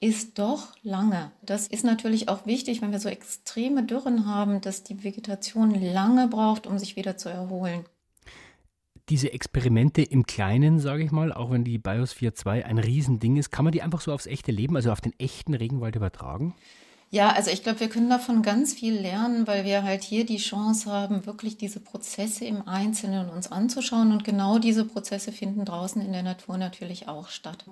ist 0.00 0.38
doch 0.38 0.68
lange. 0.82 1.30
Das 1.42 1.66
ist 1.66 1.84
natürlich 1.84 2.30
auch 2.30 2.46
wichtig, 2.46 2.80
wenn 2.80 2.90
wir 2.90 3.00
so 3.00 3.10
extreme 3.10 3.82
Dürren 3.82 4.24
haben, 4.24 4.62
dass 4.62 4.82
die 4.82 5.04
Vegetation 5.04 5.74
lange 5.74 6.26
braucht, 6.26 6.66
um 6.66 6.78
sich 6.78 6.96
wieder 6.96 7.18
zu 7.18 7.28
erholen 7.28 7.84
diese 9.08 9.32
Experimente 9.32 10.02
im 10.02 10.24
Kleinen, 10.26 10.78
sage 10.78 11.04
ich 11.04 11.10
mal, 11.10 11.32
auch 11.32 11.50
wenn 11.50 11.64
die 11.64 11.78
Biosphere 11.78 12.34
2 12.34 12.64
ein 12.64 12.78
Riesending 12.78 13.36
ist, 13.36 13.50
kann 13.50 13.64
man 13.64 13.72
die 13.72 13.82
einfach 13.82 14.00
so 14.00 14.12
aufs 14.12 14.26
echte 14.26 14.52
Leben, 14.52 14.76
also 14.76 14.90
auf 14.92 15.00
den 15.00 15.18
echten 15.18 15.54
Regenwald 15.54 15.96
übertragen? 15.96 16.54
Ja, 17.10 17.30
also 17.30 17.50
ich 17.52 17.62
glaube, 17.62 17.78
wir 17.78 17.88
können 17.88 18.10
davon 18.10 18.42
ganz 18.42 18.72
viel 18.74 18.94
lernen, 18.94 19.46
weil 19.46 19.64
wir 19.64 19.84
halt 19.84 20.02
hier 20.02 20.26
die 20.26 20.38
Chance 20.38 20.90
haben, 20.90 21.26
wirklich 21.26 21.56
diese 21.56 21.78
Prozesse 21.78 22.44
im 22.44 22.66
Einzelnen 22.66 23.30
uns 23.30 23.52
anzuschauen. 23.52 24.10
Und 24.10 24.24
genau 24.24 24.58
diese 24.58 24.84
Prozesse 24.84 25.30
finden 25.30 25.64
draußen 25.64 26.02
in 26.02 26.10
der 26.10 26.24
Natur 26.24 26.58
natürlich 26.58 27.06
auch 27.06 27.28
statt. 27.28 27.66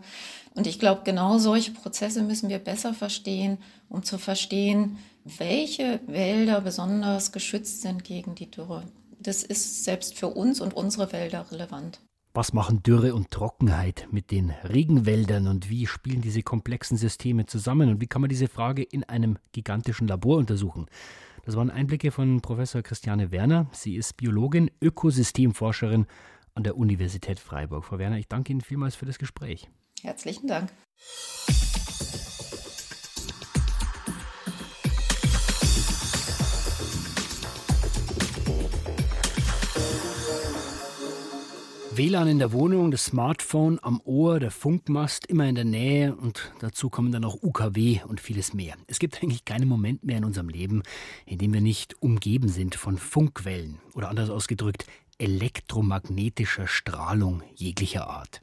Und 0.55 0.69
ich 0.69 0.79
glaube, 0.79 1.01
genau 1.03 1.39
solche 1.39 1.73
Prozesse 1.73 2.23
müssen 2.23 2.51
wir 2.51 2.61
besser 2.61 2.95
verstehen, 2.95 3.59
um 3.89 4.05
zu 4.05 4.17
verstehen, 4.17 4.99
welche 5.25 5.99
Wälder 6.07 6.61
besonders 6.61 7.33
geschützt 7.33 7.83
sind 7.83 8.05
gegen 8.05 8.37
die 8.37 8.49
Dürre 8.49 8.85
das 9.23 9.43
ist 9.43 9.85
selbst 9.85 10.19
für 10.19 10.29
uns 10.29 10.61
und 10.61 10.75
unsere 10.75 11.13
Wälder 11.13 11.51
relevant. 11.51 12.01
Was 12.35 12.55
machen 12.55 12.83
Dürre 12.83 13.15
und 13.15 13.31
Trockenheit 13.31 14.09
mit 14.11 14.31
den 14.31 14.51
Regenwäldern 14.51 15.49
und 15.49 15.69
wie 15.69 15.87
spielen 15.87 16.23
diese 16.23 16.43
komplexen 16.43 16.97
Systeme 16.97 17.45
zusammen 17.45 17.91
und 17.91 18.01
wie 18.01 18.07
kann 18.07 18.23
man 18.23 18.31
diese 18.31 18.49
Frage 18.49 18.83
in 18.83 19.05
einem 19.05 19.39
gigantischen 19.53 20.09
Labor 20.09 20.39
untersuchen? 20.39 20.87
Das 21.45 21.57
waren 21.57 21.71
Einblicke 21.71 22.11
von 22.11 22.41
Professor 22.41 22.83
Christiane 22.83 23.33
Werner. 23.33 23.67
Sie 23.73 23.97
ist 23.97 24.17
Biologin, 24.17 24.71
Ökosystemforscherin 24.81 26.07
an 26.55 26.63
der 26.63 26.79
Universität 26.79 27.39
Freiburg. 27.39 27.85
Frau 27.85 27.99
Werner, 27.99 28.17
ich 28.17 28.29
danke 28.29 28.53
Ihnen 28.53 28.61
vielmals 28.63 28.95
für 28.95 29.07
das 29.07 29.19
Gespräch. 29.19 29.69
Herzlichen 30.03 30.47
Dank. 30.47 30.71
WLAN 41.95 42.27
in 42.27 42.39
der 42.39 42.53
Wohnung, 42.53 42.91
das 42.91 43.05
Smartphone 43.05 43.79
am 43.83 44.01
Ohr, 44.05 44.41
der 44.41 44.51
Funkmast 44.51 45.27
immer 45.27 45.47
in 45.47 45.55
der 45.55 45.67
Nähe 45.67 46.17
und 46.17 46.51
dazu 46.61 46.89
kommen 46.89 47.13
dann 47.13 47.23
auch 47.23 47.43
UKW 47.43 48.01
und 48.09 48.19
vieles 48.19 48.55
mehr. 48.55 48.77
Es 48.87 48.99
gibt 48.99 49.23
eigentlich 49.23 49.45
keinen 49.45 49.69
Moment 49.69 50.03
mehr 50.03 50.17
in 50.17 50.25
unserem 50.25 50.49
Leben, 50.49 50.83
in 51.27 51.37
dem 51.37 51.53
wir 51.53 51.61
nicht 51.61 52.01
umgeben 52.01 52.49
sind 52.49 52.77
von 52.77 52.97
Funkwellen 52.97 53.79
oder 53.95 54.09
anders 54.09 54.31
ausgedrückt 54.31 54.87
elektromagnetischer 55.19 56.67
Strahlung 56.67 57.43
jeglicher 57.55 58.09
Art. 58.09 58.41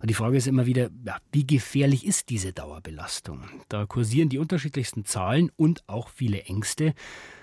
Und 0.00 0.10
die 0.10 0.14
Frage 0.14 0.36
ist 0.36 0.48
immer 0.48 0.66
wieder, 0.66 0.90
ja, 1.06 1.18
wie 1.30 1.46
gefährlich 1.46 2.04
ist 2.04 2.30
diese 2.30 2.52
Dauerbelastung? 2.52 3.44
Da 3.68 3.86
kursieren 3.86 4.28
die 4.28 4.38
unterschiedlichsten 4.38 5.04
Zahlen 5.04 5.52
und 5.54 5.88
auch 5.88 6.08
viele 6.08 6.42
Ängste. 6.42 6.94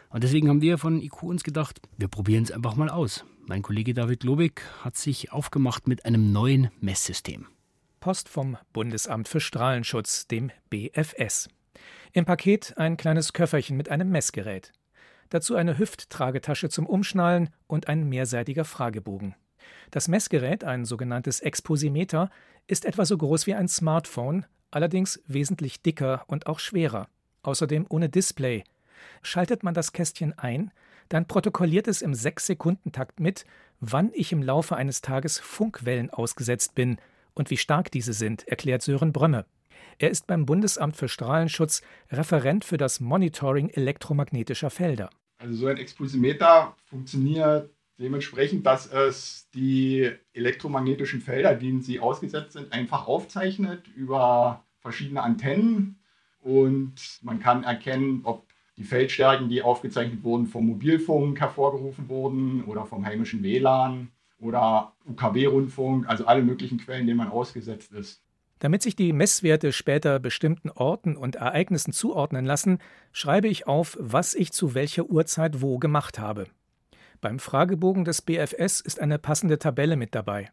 Und 0.09 0.25
deswegen 0.25 0.49
haben 0.49 0.61
wir 0.61 0.77
von 0.77 1.01
IQ 1.01 1.23
uns 1.23 1.43
gedacht, 1.43 1.79
wir 1.97 2.09
probieren 2.09 2.43
es 2.43 2.51
einfach 2.51 2.75
mal 2.75 2.89
aus. 2.89 3.23
Mein 3.49 3.63
Kollege 3.63 3.95
David 3.95 4.23
Lobig 4.25 4.61
hat 4.83 4.95
sich 4.95 5.31
aufgemacht 5.31 5.87
mit 5.87 6.05
einem 6.05 6.31
neuen 6.31 6.69
Messsystem. 6.81 7.47
Post 7.99 8.29
vom 8.29 8.57
Bundesamt 8.73 9.27
für 9.27 9.39
Strahlenschutz, 9.39 10.27
dem 10.27 10.51
BFS. 10.69 11.49
Im 12.13 12.25
Paket 12.25 12.77
ein 12.77 12.95
kleines 12.95 13.33
Köfferchen 13.33 13.75
mit 13.75 13.89
einem 13.89 14.11
Messgerät. 14.11 14.71
Dazu 15.29 15.55
eine 15.55 15.79
Hüfttragetasche 15.79 16.69
zum 16.69 16.85
Umschnallen 16.85 17.49
und 17.65 17.87
ein 17.87 18.07
mehrseitiger 18.07 18.65
Fragebogen. 18.65 19.33
Das 19.89 20.07
Messgerät, 20.07 20.63
ein 20.63 20.85
sogenanntes 20.85 21.39
Exposimeter, 21.39 22.29
ist 22.67 22.85
etwa 22.85 23.03
so 23.03 23.17
groß 23.17 23.47
wie 23.47 23.55
ein 23.55 23.67
Smartphone, 23.67 24.45
allerdings 24.69 25.23
wesentlich 25.25 25.81
dicker 25.81 26.23
und 26.27 26.45
auch 26.45 26.59
schwerer. 26.59 27.07
Außerdem 27.41 27.87
ohne 27.89 28.09
Display. 28.09 28.63
Schaltet 29.23 29.63
man 29.63 29.73
das 29.73 29.91
Kästchen 29.91 30.37
ein, 30.37 30.71
dann 31.09 31.27
protokolliert 31.27 31.87
es 31.87 32.01
im 32.01 32.13
6-Sekunden-Takt 32.13 33.19
mit, 33.19 33.45
wann 33.79 34.11
ich 34.13 34.31
im 34.31 34.43
Laufe 34.43 34.75
eines 34.75 35.01
Tages 35.01 35.39
Funkwellen 35.39 36.09
ausgesetzt 36.09 36.75
bin 36.75 36.97
und 37.33 37.49
wie 37.49 37.57
stark 37.57 37.91
diese 37.91 38.13
sind, 38.13 38.47
erklärt 38.47 38.81
Sören 38.81 39.11
Brömme. 39.11 39.45
Er 39.97 40.09
ist 40.09 40.27
beim 40.27 40.45
Bundesamt 40.45 40.95
für 40.95 41.09
Strahlenschutz 41.09 41.81
Referent 42.11 42.63
für 42.63 42.77
das 42.77 42.99
Monitoring 42.99 43.69
elektromagnetischer 43.69 44.69
Felder. 44.69 45.09
Also 45.39 45.55
so 45.55 45.67
ein 45.67 45.77
Exposimeter 45.77 46.75
funktioniert 46.85 47.69
dementsprechend, 47.97 48.65
dass 48.65 48.91
es 48.91 49.49
die 49.53 50.09
elektromagnetischen 50.33 51.21
Felder, 51.21 51.55
denen 51.55 51.81
sie 51.81 51.99
ausgesetzt 51.99 52.53
sind, 52.53 52.71
einfach 52.71 53.07
aufzeichnet 53.07 53.87
über 53.89 54.63
verschiedene 54.79 55.21
Antennen 55.21 55.99
und 56.39 57.19
man 57.21 57.39
kann 57.39 57.63
erkennen, 57.63 58.21
ob 58.23 58.48
die 58.79 58.85
Feldstärken, 58.85 59.49
die 59.49 59.61
aufgezeichnet 59.61 60.23
wurden, 60.23 60.47
vom 60.47 60.65
Mobilfunk 60.65 61.39
hervorgerufen 61.39 62.07
wurden 62.07 62.63
oder 62.63 62.85
vom 62.85 63.05
heimischen 63.05 63.43
WLAN 63.43 64.09
oder 64.39 64.93
UKW-Rundfunk, 65.05 66.07
also 66.07 66.25
alle 66.25 66.41
möglichen 66.41 66.77
Quellen, 66.77 67.05
denen 67.05 67.17
man 67.17 67.29
ausgesetzt 67.29 67.91
ist. 67.91 68.23
Damit 68.59 68.81
sich 68.81 68.95
die 68.95 69.11
Messwerte 69.11 69.73
später 69.73 70.19
bestimmten 70.19 70.69
Orten 70.69 71.17
und 71.17 71.35
Ereignissen 71.35 71.91
zuordnen 71.91 72.45
lassen, 72.45 72.79
schreibe 73.11 73.49
ich 73.49 73.67
auf, 73.67 73.97
was 73.99 74.33
ich 74.33 74.53
zu 74.53 74.73
welcher 74.73 75.05
Uhrzeit 75.05 75.61
wo 75.61 75.77
gemacht 75.77 76.17
habe. 76.17 76.45
Beim 77.19 77.39
Fragebogen 77.39 78.05
des 78.05 78.21
BFS 78.21 78.79
ist 78.79 79.01
eine 79.01 79.19
passende 79.19 79.59
Tabelle 79.59 79.97
mit 79.97 80.15
dabei. 80.15 80.51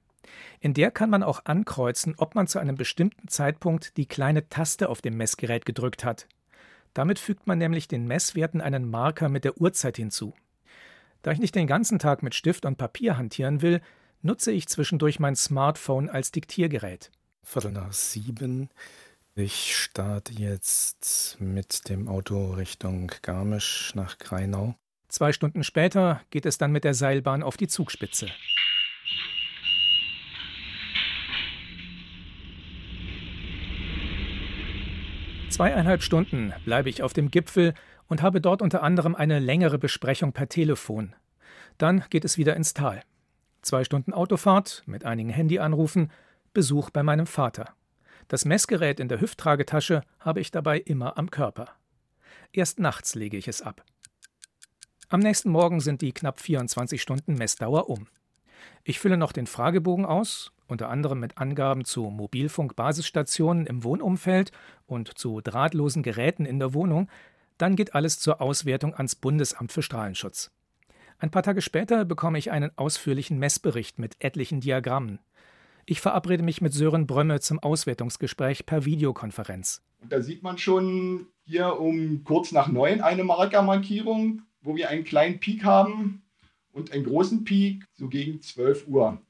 In 0.59 0.75
der 0.75 0.90
kann 0.90 1.11
man 1.11 1.23
auch 1.23 1.45
ankreuzen, 1.45 2.14
ob 2.16 2.35
man 2.35 2.49
zu 2.49 2.59
einem 2.59 2.75
bestimmten 2.75 3.28
Zeitpunkt 3.28 3.97
die 3.97 4.06
kleine 4.06 4.49
Taste 4.49 4.88
auf 4.88 5.00
dem 5.00 5.16
Messgerät 5.16 5.64
gedrückt 5.64 6.04
hat. 6.04 6.26
Damit 6.96 7.18
fügt 7.18 7.46
man 7.46 7.58
nämlich 7.58 7.88
den 7.88 8.06
Messwerten 8.06 8.62
einen 8.62 8.88
Marker 8.88 9.28
mit 9.28 9.44
der 9.44 9.60
Uhrzeit 9.60 9.98
hinzu. 9.98 10.32
Da 11.20 11.30
ich 11.30 11.38
nicht 11.38 11.54
den 11.54 11.66
ganzen 11.66 11.98
Tag 11.98 12.22
mit 12.22 12.34
Stift 12.34 12.64
und 12.64 12.78
Papier 12.78 13.18
hantieren 13.18 13.60
will, 13.60 13.82
nutze 14.22 14.50
ich 14.50 14.66
zwischendurch 14.66 15.20
mein 15.20 15.36
Smartphone 15.36 16.08
als 16.08 16.32
Diktiergerät. 16.32 17.10
Viertel 17.42 17.72
nach 17.72 17.92
sieben. 17.92 18.70
Ich 19.34 19.76
starte 19.76 20.32
jetzt 20.32 21.36
mit 21.38 21.90
dem 21.90 22.08
Auto 22.08 22.54
Richtung 22.54 23.12
Garmisch 23.20 23.94
nach 23.94 24.16
Greinau. 24.16 24.74
Zwei 25.08 25.34
Stunden 25.34 25.64
später 25.64 26.22
geht 26.30 26.46
es 26.46 26.56
dann 26.56 26.72
mit 26.72 26.84
der 26.84 26.94
Seilbahn 26.94 27.42
auf 27.42 27.58
die 27.58 27.68
Zugspitze. 27.68 28.28
Zweieinhalb 35.56 36.02
Stunden 36.02 36.52
bleibe 36.66 36.90
ich 36.90 37.02
auf 37.02 37.14
dem 37.14 37.30
Gipfel 37.30 37.72
und 38.08 38.20
habe 38.20 38.42
dort 38.42 38.60
unter 38.60 38.82
anderem 38.82 39.14
eine 39.14 39.38
längere 39.38 39.78
Besprechung 39.78 40.34
per 40.34 40.50
Telefon. 40.50 41.14
Dann 41.78 42.04
geht 42.10 42.26
es 42.26 42.36
wieder 42.36 42.54
ins 42.54 42.75
Tal. 42.75 43.02
Zwei 43.62 43.82
Stunden 43.82 44.12
Autofahrt 44.12 44.82
mit 44.84 45.06
einigen 45.06 45.30
Handyanrufen 45.30 46.10
Besuch 46.52 46.90
bei 46.90 47.02
meinem 47.02 47.26
Vater. 47.26 47.72
Das 48.28 48.44
Messgerät 48.44 49.00
in 49.00 49.08
der 49.08 49.18
Hüfttragetasche 49.18 50.02
habe 50.20 50.40
ich 50.40 50.50
dabei 50.50 50.78
immer 50.78 51.16
am 51.16 51.30
Körper. 51.30 51.70
Erst 52.52 52.78
nachts 52.78 53.14
lege 53.14 53.38
ich 53.38 53.48
es 53.48 53.62
ab. 53.62 53.82
Am 55.08 55.20
nächsten 55.20 55.48
Morgen 55.48 55.80
sind 55.80 56.02
die 56.02 56.12
knapp 56.12 56.38
24 56.38 57.00
Stunden 57.00 57.32
Messdauer 57.32 57.88
um. 57.88 58.08
Ich 58.84 58.98
fülle 58.98 59.16
noch 59.16 59.32
den 59.32 59.46
Fragebogen 59.46 60.04
aus, 60.04 60.52
unter 60.68 60.88
anderem 60.88 61.20
mit 61.20 61.38
Angaben 61.38 61.85
zu 61.85 62.04
Mobilfunkbasisstationen 62.04 63.66
im 63.66 63.85
Wohnumfeld 63.85 64.52
und 64.87 65.16
zu 65.18 65.40
drahtlosen 65.40 66.02
Geräten 66.02 66.44
in 66.44 66.58
der 66.58 66.75
Wohnung, 66.75 67.08
dann 67.58 67.76
geht 67.76 67.94
alles 67.94 68.18
zur 68.18 68.40
Auswertung 68.40 68.94
ans 68.94 69.14
Bundesamt 69.14 69.73
für 69.73 69.82
Strahlenschutz. 69.82 70.50
Ein 71.18 71.30
paar 71.30 71.42
Tage 71.42 71.62
später 71.62 72.04
bekomme 72.04 72.38
ich 72.38 72.50
einen 72.50 72.70
ausführlichen 72.76 73.38
Messbericht 73.38 73.99
mit 73.99 74.16
etlichen 74.18 74.61
Diagrammen. 74.61 75.18
Ich 75.87 76.00
verabrede 76.00 76.42
mich 76.42 76.61
mit 76.61 76.75
Sören 76.75 77.06
Brömme 77.06 77.40
zum 77.40 77.58
Auswertungsgespräch 77.61 78.66
per 78.66 78.85
Videokonferenz. 78.85 79.82
Da 80.08 80.20
sieht 80.20 80.42
man 80.42 80.58
schon 80.58 81.28
hier 81.44 81.80
um 81.80 82.25
kurz 82.25 82.52
nach 82.52 82.68
neun 82.68 83.00
eine 83.00 83.25
Markermarkierung, 83.25 84.42
wo 84.61 84.76
wir 84.76 84.90
einen 84.90 85.04
kleinen 85.04 85.40
Peak 85.40 85.64
haben 85.64 86.23
und 86.73 86.92
einen 86.92 87.04
großen 87.04 87.44
Peak 87.44 87.87
so 87.94 88.08
gegen 88.08 88.42
12 88.42 88.88
Uhr. 88.88 89.23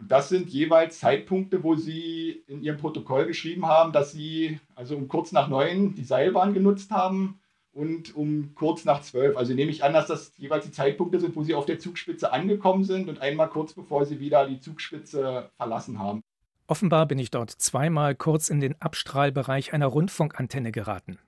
Und 0.00 0.10
das 0.10 0.30
sind 0.30 0.48
jeweils 0.48 0.98
Zeitpunkte, 0.98 1.62
wo 1.62 1.76
Sie 1.76 2.42
in 2.46 2.62
Ihrem 2.62 2.78
Protokoll 2.78 3.26
geschrieben 3.26 3.66
haben, 3.66 3.92
dass 3.92 4.12
Sie 4.12 4.58
also 4.74 4.96
um 4.96 5.08
kurz 5.08 5.30
nach 5.30 5.48
neun 5.48 5.94
die 5.94 6.04
Seilbahn 6.04 6.54
genutzt 6.54 6.90
haben 6.90 7.38
und 7.72 8.14
um 8.16 8.54
kurz 8.54 8.84
nach 8.84 9.02
zwölf. 9.02 9.36
Also 9.36 9.54
nehme 9.54 9.70
ich 9.70 9.84
an, 9.84 9.92
dass 9.92 10.06
das 10.06 10.32
jeweils 10.36 10.64
die 10.64 10.72
Zeitpunkte 10.72 11.20
sind, 11.20 11.36
wo 11.36 11.42
sie 11.42 11.54
auf 11.54 11.66
der 11.66 11.78
Zugspitze 11.78 12.32
angekommen 12.32 12.84
sind 12.84 13.08
und 13.08 13.20
einmal 13.20 13.48
kurz 13.48 13.74
bevor 13.74 14.04
sie 14.06 14.20
wieder 14.20 14.46
die 14.48 14.58
Zugspitze 14.58 15.50
verlassen 15.56 15.98
haben. 15.98 16.22
Offenbar 16.66 17.06
bin 17.06 17.18
ich 17.18 17.30
dort 17.30 17.50
zweimal 17.50 18.14
kurz 18.14 18.48
in 18.48 18.60
den 18.60 18.80
Abstrahlbereich 18.80 19.72
einer 19.72 19.86
Rundfunkantenne 19.86 20.72
geraten. 20.72 21.18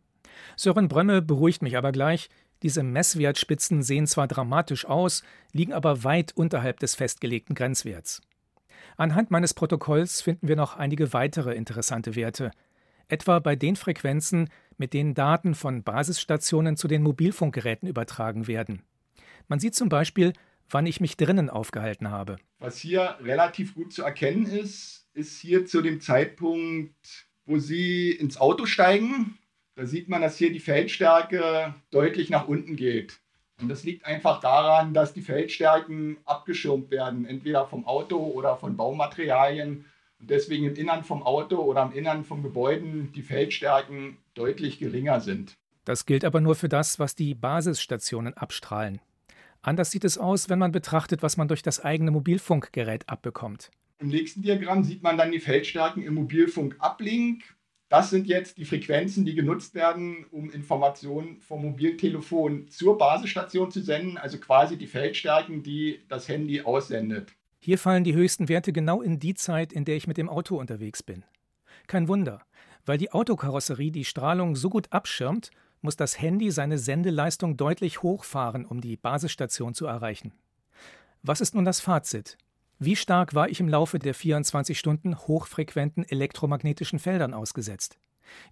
Sören 0.56 0.88
Brömme 0.88 1.22
beruhigt 1.22 1.62
mich 1.62 1.76
aber 1.76 1.92
gleich. 1.92 2.28
Diese 2.62 2.82
Messwertspitzen 2.82 3.82
sehen 3.82 4.06
zwar 4.06 4.28
dramatisch 4.28 4.86
aus, 4.86 5.22
liegen 5.52 5.72
aber 5.72 6.04
weit 6.04 6.32
unterhalb 6.36 6.78
des 6.78 6.94
festgelegten 6.94 7.54
Grenzwerts. 7.54 8.20
Anhand 8.96 9.30
meines 9.30 9.54
Protokolls 9.54 10.20
finden 10.20 10.48
wir 10.48 10.56
noch 10.56 10.76
einige 10.76 11.12
weitere 11.12 11.54
interessante 11.54 12.14
Werte, 12.14 12.50
etwa 13.08 13.38
bei 13.38 13.56
den 13.56 13.76
Frequenzen, 13.76 14.48
mit 14.76 14.92
denen 14.92 15.14
Daten 15.14 15.54
von 15.54 15.82
Basisstationen 15.82 16.76
zu 16.76 16.88
den 16.88 17.02
Mobilfunkgeräten 17.02 17.88
übertragen 17.88 18.46
werden. 18.46 18.82
Man 19.48 19.60
sieht 19.60 19.74
zum 19.74 19.88
Beispiel, 19.88 20.32
wann 20.70 20.86
ich 20.86 21.00
mich 21.00 21.16
drinnen 21.16 21.50
aufgehalten 21.50 22.10
habe. 22.10 22.36
Was 22.58 22.78
hier 22.78 23.16
relativ 23.20 23.74
gut 23.74 23.92
zu 23.92 24.02
erkennen 24.02 24.46
ist, 24.46 25.06
ist 25.14 25.38
hier 25.40 25.66
zu 25.66 25.82
dem 25.82 26.00
Zeitpunkt, 26.00 27.26
wo 27.44 27.58
Sie 27.58 28.10
ins 28.10 28.38
Auto 28.38 28.66
steigen. 28.66 29.38
Da 29.74 29.86
sieht 29.86 30.08
man, 30.08 30.22
dass 30.22 30.36
hier 30.36 30.52
die 30.52 30.60
Feldstärke 30.60 31.74
deutlich 31.90 32.30
nach 32.30 32.48
unten 32.48 32.76
geht. 32.76 33.21
Und 33.62 33.68
das 33.68 33.84
liegt 33.84 34.04
einfach 34.04 34.40
daran, 34.40 34.92
dass 34.92 35.14
die 35.14 35.22
Feldstärken 35.22 36.18
abgeschirmt 36.24 36.90
werden, 36.90 37.24
entweder 37.24 37.66
vom 37.66 37.86
Auto 37.86 38.18
oder 38.18 38.56
von 38.56 38.76
Baumaterialien 38.76 39.84
und 40.18 40.30
deswegen 40.30 40.66
im 40.66 40.74
Innern 40.74 41.04
vom 41.04 41.22
Auto 41.22 41.56
oder 41.58 41.82
im 41.84 41.92
Innern 41.92 42.24
von 42.24 42.42
Gebäuden 42.42 43.12
die 43.12 43.22
Feldstärken 43.22 44.18
deutlich 44.34 44.80
geringer 44.80 45.20
sind. 45.20 45.56
Das 45.84 46.06
gilt 46.06 46.24
aber 46.24 46.40
nur 46.40 46.54
für 46.54 46.68
das, 46.68 46.98
was 46.98 47.14
die 47.14 47.34
Basisstationen 47.34 48.34
abstrahlen. 48.34 49.00
Anders 49.62 49.92
sieht 49.92 50.04
es 50.04 50.18
aus, 50.18 50.48
wenn 50.48 50.58
man 50.58 50.72
betrachtet, 50.72 51.22
was 51.22 51.36
man 51.36 51.46
durch 51.46 51.62
das 51.62 51.80
eigene 51.80 52.10
Mobilfunkgerät 52.10 53.08
abbekommt. 53.08 53.70
Im 53.98 54.08
nächsten 54.08 54.42
Diagramm 54.42 54.82
sieht 54.82 55.04
man 55.04 55.16
dann 55.16 55.30
die 55.30 55.38
Feldstärken 55.38 56.02
im 56.02 56.14
Mobilfunk-Uplink. 56.14 57.44
Das 57.92 58.08
sind 58.08 58.26
jetzt 58.26 58.56
die 58.56 58.64
Frequenzen, 58.64 59.26
die 59.26 59.34
genutzt 59.34 59.74
werden, 59.74 60.24
um 60.30 60.50
Informationen 60.50 61.42
vom 61.42 61.60
Mobiltelefon 61.60 62.66
zur 62.68 62.96
Basisstation 62.96 63.70
zu 63.70 63.82
senden, 63.82 64.16
also 64.16 64.38
quasi 64.38 64.78
die 64.78 64.86
Feldstärken, 64.86 65.62
die 65.62 66.00
das 66.08 66.26
Handy 66.26 66.62
aussendet. 66.62 67.32
Hier 67.58 67.76
fallen 67.76 68.02
die 68.02 68.14
höchsten 68.14 68.48
Werte 68.48 68.72
genau 68.72 69.02
in 69.02 69.18
die 69.18 69.34
Zeit, 69.34 69.74
in 69.74 69.84
der 69.84 69.96
ich 69.96 70.06
mit 70.06 70.16
dem 70.16 70.30
Auto 70.30 70.58
unterwegs 70.58 71.02
bin. 71.02 71.22
Kein 71.86 72.08
Wunder, 72.08 72.40
weil 72.86 72.96
die 72.96 73.12
Autokarosserie 73.12 73.90
die 73.90 74.06
Strahlung 74.06 74.56
so 74.56 74.70
gut 74.70 74.90
abschirmt, 74.90 75.50
muss 75.82 75.96
das 75.96 76.18
Handy 76.18 76.50
seine 76.50 76.78
Sendeleistung 76.78 77.58
deutlich 77.58 78.02
hochfahren, 78.02 78.64
um 78.64 78.80
die 78.80 78.96
Basisstation 78.96 79.74
zu 79.74 79.84
erreichen. 79.84 80.32
Was 81.22 81.42
ist 81.42 81.54
nun 81.54 81.66
das 81.66 81.80
Fazit? 81.80 82.38
Wie 82.78 82.96
stark 82.96 83.34
war 83.34 83.48
ich 83.48 83.60
im 83.60 83.68
Laufe 83.68 83.98
der 83.98 84.14
24 84.14 84.78
Stunden 84.78 85.16
hochfrequenten 85.16 86.04
elektromagnetischen 86.08 86.98
Feldern 86.98 87.34
ausgesetzt? 87.34 87.98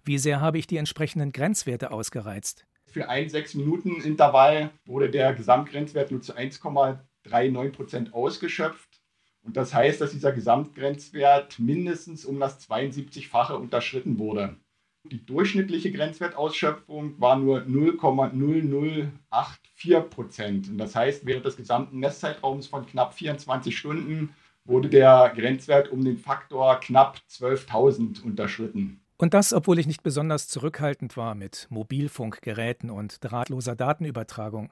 Wie 0.03 0.17
sehr 0.17 0.41
habe 0.41 0.57
ich 0.57 0.67
die 0.67 0.77
entsprechenden 0.77 1.31
Grenzwerte 1.31 1.91
ausgereizt? 1.91 2.65
Für 2.85 3.09
ein 3.09 3.27
6-Minuten-Intervall 3.27 4.71
wurde 4.85 5.09
der 5.09 5.33
Gesamtgrenzwert 5.33 6.11
nur 6.11 6.21
zu 6.21 6.35
1,39 6.35 7.71
Prozent 7.71 8.13
ausgeschöpft. 8.13 9.01
Und 9.43 9.57
das 9.57 9.73
heißt, 9.73 10.01
dass 10.01 10.11
dieser 10.11 10.33
Gesamtgrenzwert 10.33 11.57
mindestens 11.57 12.25
um 12.25 12.39
das 12.39 12.69
72-fache 12.69 13.53
unterschritten 13.53 14.19
wurde. 14.19 14.57
Die 15.03 15.25
durchschnittliche 15.25 15.91
Grenzwertausschöpfung 15.91 17.19
war 17.19 17.35
nur 17.35 17.61
0,0084 17.61 19.99
Prozent. 20.01 20.69
Und 20.69 20.77
das 20.77 20.95
heißt, 20.95 21.25
während 21.25 21.45
des 21.45 21.57
gesamten 21.57 21.99
Messzeitraums 21.99 22.67
von 22.67 22.85
knapp 22.85 23.13
24 23.13 23.77
Stunden 23.77 24.33
wurde 24.63 24.89
der 24.89 25.33
Grenzwert 25.35 25.89
um 25.89 26.05
den 26.05 26.17
Faktor 26.17 26.79
knapp 26.79 27.19
12.000 27.29 28.23
unterschritten. 28.23 29.01
Und 29.17 29.33
das, 29.33 29.53
obwohl 29.53 29.79
ich 29.79 29.87
nicht 29.87 30.03
besonders 30.03 30.47
zurückhaltend 30.47 31.17
war 31.17 31.35
mit 31.35 31.67
Mobilfunkgeräten 31.69 32.89
und 32.89 33.23
drahtloser 33.23 33.75
Datenübertragung. 33.75 34.71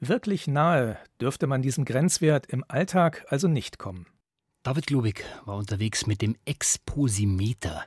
Wirklich 0.00 0.46
nahe 0.46 0.98
dürfte 1.20 1.46
man 1.46 1.62
diesem 1.62 1.84
Grenzwert 1.84 2.46
im 2.46 2.64
Alltag 2.68 3.24
also 3.28 3.48
nicht 3.48 3.78
kommen. 3.78 4.06
David 4.66 4.88
Glubig 4.88 5.24
war 5.44 5.58
unterwegs 5.58 6.08
mit 6.08 6.22
dem 6.22 6.34
Exposimeter. 6.44 7.84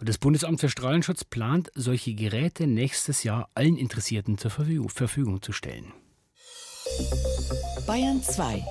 Und 0.00 0.08
das 0.08 0.18
Bundesamt 0.18 0.58
für 0.58 0.68
Strahlenschutz 0.68 1.22
plant, 1.22 1.70
solche 1.76 2.12
Geräte 2.12 2.66
nächstes 2.66 3.22
Jahr 3.22 3.48
allen 3.54 3.76
Interessierten 3.76 4.36
zur 4.36 4.50
Verfügung 4.50 5.40
zu 5.42 5.52
stellen. 5.52 5.92
Bayern 7.86 8.20
2. 8.20 8.66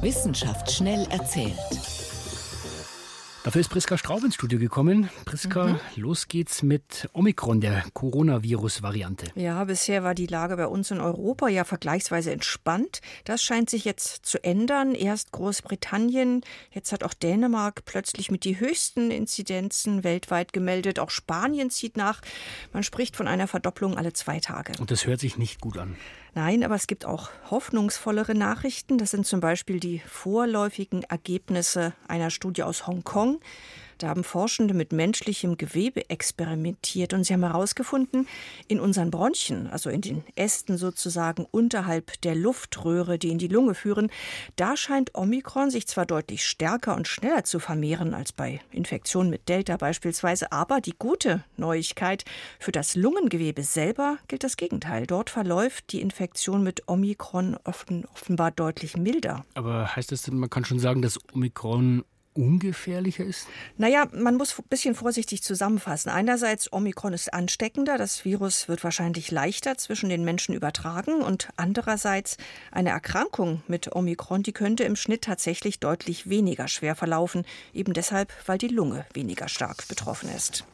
Wissenschaft 0.00 0.70
schnell 0.70 1.04
erzählt. 1.10 1.58
Dafür 3.44 3.60
ist 3.60 3.70
Priska 3.70 3.98
Straub 3.98 4.22
ins 4.22 4.36
Studio 4.36 4.60
gekommen. 4.60 5.10
Priska, 5.24 5.66
mhm. 5.66 5.80
los 5.96 6.28
geht's 6.28 6.62
mit 6.62 7.08
Omikron, 7.12 7.60
der 7.60 7.82
Coronavirus-Variante. 7.92 9.26
Ja, 9.34 9.64
bisher 9.64 10.04
war 10.04 10.14
die 10.14 10.28
Lage 10.28 10.56
bei 10.56 10.68
uns 10.68 10.92
in 10.92 11.00
Europa 11.00 11.48
ja 11.48 11.64
vergleichsweise 11.64 12.30
entspannt. 12.30 13.00
Das 13.24 13.42
scheint 13.42 13.68
sich 13.68 13.84
jetzt 13.84 14.26
zu 14.26 14.42
ändern. 14.44 14.94
Erst 14.94 15.32
Großbritannien, 15.32 16.42
jetzt 16.70 16.92
hat 16.92 17.02
auch 17.02 17.14
Dänemark 17.14 17.84
plötzlich 17.84 18.30
mit 18.30 18.44
die 18.44 18.60
höchsten 18.60 19.10
Inzidenzen 19.10 20.04
weltweit 20.04 20.52
gemeldet. 20.52 21.00
Auch 21.00 21.10
Spanien 21.10 21.68
zieht 21.70 21.96
nach. 21.96 22.20
Man 22.72 22.84
spricht 22.84 23.16
von 23.16 23.26
einer 23.26 23.48
Verdopplung 23.48 23.98
alle 23.98 24.12
zwei 24.12 24.38
Tage. 24.38 24.72
Und 24.78 24.92
das 24.92 25.04
hört 25.04 25.18
sich 25.18 25.36
nicht 25.36 25.60
gut 25.60 25.78
an. 25.78 25.96
Nein, 26.34 26.64
aber 26.64 26.76
es 26.76 26.86
gibt 26.86 27.04
auch 27.04 27.28
hoffnungsvollere 27.50 28.34
Nachrichten. 28.34 28.96
Das 28.96 29.10
sind 29.10 29.26
zum 29.26 29.40
Beispiel 29.40 29.80
die 29.80 29.98
vorläufigen 29.98 31.02
Ergebnisse 31.02 31.92
einer 32.08 32.30
Studie 32.30 32.62
aus 32.62 32.86
Hongkong. 32.86 33.40
Da 33.98 34.08
haben 34.08 34.24
Forschende 34.24 34.74
mit 34.74 34.92
menschlichem 34.92 35.56
Gewebe 35.56 36.08
experimentiert 36.10 37.12
und 37.12 37.24
sie 37.24 37.32
haben 37.32 37.44
herausgefunden, 37.44 38.26
in 38.68 38.80
unseren 38.80 39.10
Bronchien, 39.10 39.68
also 39.68 39.90
in 39.90 40.00
den 40.00 40.24
Ästen 40.34 40.76
sozusagen 40.76 41.46
unterhalb 41.50 42.20
der 42.22 42.34
Luftröhre, 42.34 43.18
die 43.18 43.30
in 43.30 43.38
die 43.38 43.48
Lunge 43.48 43.74
führen, 43.74 44.10
da 44.56 44.76
scheint 44.76 45.14
Omikron 45.14 45.70
sich 45.70 45.86
zwar 45.86 46.06
deutlich 46.06 46.44
stärker 46.44 46.96
und 46.96 47.08
schneller 47.08 47.44
zu 47.44 47.58
vermehren 47.58 48.14
als 48.14 48.32
bei 48.32 48.60
Infektionen 48.70 49.30
mit 49.30 49.48
Delta 49.48 49.76
beispielsweise, 49.76 50.52
aber 50.52 50.80
die 50.80 50.94
gute 50.98 51.44
Neuigkeit, 51.56 52.24
für 52.58 52.72
das 52.72 52.94
Lungengewebe 52.94 53.62
selber 53.62 54.18
gilt 54.28 54.44
das 54.44 54.56
Gegenteil. 54.56 55.06
Dort 55.06 55.30
verläuft 55.30 55.92
die 55.92 56.00
Infektion 56.00 56.62
mit 56.62 56.88
Omikron 56.88 57.56
offenbar 57.64 58.50
deutlich 58.50 58.96
milder. 58.96 59.44
Aber 59.54 59.94
heißt 59.94 60.12
das, 60.12 60.30
man 60.30 60.50
kann 60.50 60.64
schon 60.64 60.78
sagen, 60.78 61.02
dass 61.02 61.18
Omikron 61.32 62.04
ungefährlicher 62.34 63.24
ist? 63.24 63.46
Naja, 63.76 64.06
man 64.12 64.36
muss 64.36 64.58
ein 64.58 64.64
bisschen 64.68 64.94
vorsichtig 64.94 65.42
zusammenfassen. 65.42 66.10
Einerseits, 66.10 66.72
Omikron 66.72 67.12
ist 67.12 67.32
ansteckender, 67.32 67.98
das 67.98 68.24
Virus 68.24 68.68
wird 68.68 68.84
wahrscheinlich 68.84 69.30
leichter 69.30 69.76
zwischen 69.76 70.08
den 70.08 70.24
Menschen 70.24 70.54
übertragen 70.54 71.22
und 71.22 71.48
andererseits 71.56 72.36
eine 72.70 72.90
Erkrankung 72.90 73.62
mit 73.68 73.94
Omikron, 73.94 74.42
die 74.42 74.52
könnte 74.52 74.84
im 74.84 74.96
Schnitt 74.96 75.22
tatsächlich 75.22 75.80
deutlich 75.80 76.28
weniger 76.28 76.68
schwer 76.68 76.96
verlaufen, 76.96 77.44
eben 77.72 77.92
deshalb, 77.92 78.32
weil 78.46 78.58
die 78.58 78.68
Lunge 78.68 79.06
weniger 79.12 79.48
stark 79.48 79.88
betroffen 79.88 80.30
ist. 80.34 80.64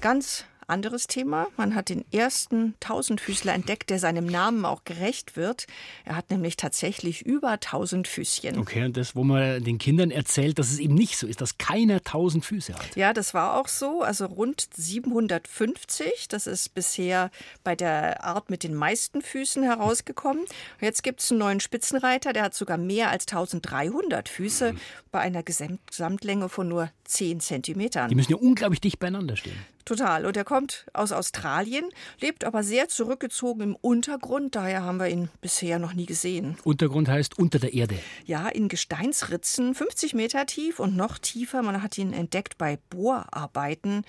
Ganz 0.00 0.44
anderes 0.68 1.06
Thema. 1.06 1.48
Man 1.56 1.74
hat 1.74 1.88
den 1.88 2.04
ersten 2.12 2.74
Tausendfüßler 2.80 3.54
entdeckt, 3.54 3.90
der 3.90 3.98
seinem 3.98 4.26
Namen 4.26 4.64
auch 4.64 4.84
gerecht 4.84 5.36
wird. 5.36 5.66
Er 6.04 6.16
hat 6.16 6.30
nämlich 6.30 6.56
tatsächlich 6.56 7.24
über 7.24 7.58
tausend 7.60 8.08
Füßchen. 8.08 8.58
Okay, 8.58 8.84
und 8.84 8.96
das, 8.96 9.16
wo 9.16 9.24
man 9.24 9.62
den 9.64 9.78
Kindern 9.78 10.10
erzählt, 10.10 10.58
dass 10.58 10.70
es 10.70 10.78
eben 10.78 10.94
nicht 10.94 11.16
so 11.16 11.26
ist, 11.26 11.40
dass 11.40 11.58
keiner 11.58 12.02
tausend 12.02 12.44
Füße 12.44 12.74
hat. 12.74 12.96
Ja, 12.96 13.12
das 13.12 13.34
war 13.34 13.58
auch 13.58 13.68
so. 13.68 14.02
Also 14.02 14.26
rund 14.26 14.68
750. 14.74 16.28
Das 16.28 16.46
ist 16.46 16.74
bisher 16.74 17.30
bei 17.64 17.74
der 17.74 18.24
Art 18.24 18.50
mit 18.50 18.62
den 18.62 18.74
meisten 18.74 19.22
Füßen 19.22 19.62
herausgekommen. 19.62 20.44
Jetzt 20.80 21.02
gibt 21.02 21.20
es 21.20 21.30
einen 21.30 21.40
neuen 21.40 21.60
Spitzenreiter, 21.60 22.32
der 22.32 22.44
hat 22.44 22.54
sogar 22.54 22.78
mehr 22.78 23.10
als 23.10 23.26
1300 23.26 24.28
Füße 24.28 24.72
mhm. 24.72 24.80
bei 25.10 25.20
einer 25.20 25.42
Gesamtlänge 25.42 26.48
von 26.48 26.68
nur 26.68 26.90
10 27.08 27.40
Zentimetern. 27.40 28.08
Die 28.08 28.14
müssen 28.14 28.32
ja 28.32 28.38
unglaublich 28.38 28.80
dicht 28.80 28.98
beieinander 28.98 29.36
stehen. 29.36 29.56
Total. 29.88 30.26
Und 30.26 30.36
er 30.36 30.44
kommt 30.44 30.84
aus 30.92 31.12
Australien, 31.12 31.88
lebt 32.20 32.44
aber 32.44 32.62
sehr 32.62 32.88
zurückgezogen 32.88 33.62
im 33.62 33.74
Untergrund. 33.74 34.54
Daher 34.54 34.82
haben 34.82 34.98
wir 34.98 35.08
ihn 35.08 35.30
bisher 35.40 35.78
noch 35.78 35.94
nie 35.94 36.04
gesehen. 36.04 36.58
Untergrund 36.62 37.08
heißt 37.08 37.38
unter 37.38 37.58
der 37.58 37.72
Erde. 37.72 37.98
Ja, 38.26 38.48
in 38.48 38.68
Gesteinsritzen, 38.68 39.74
50 39.74 40.12
Meter 40.12 40.44
tief 40.44 40.78
und 40.78 40.94
noch 40.94 41.16
tiefer. 41.16 41.62
Man 41.62 41.82
hat 41.82 41.96
ihn 41.96 42.12
entdeckt 42.12 42.58
bei 42.58 42.78
Bohrarbeiten. 42.90 44.04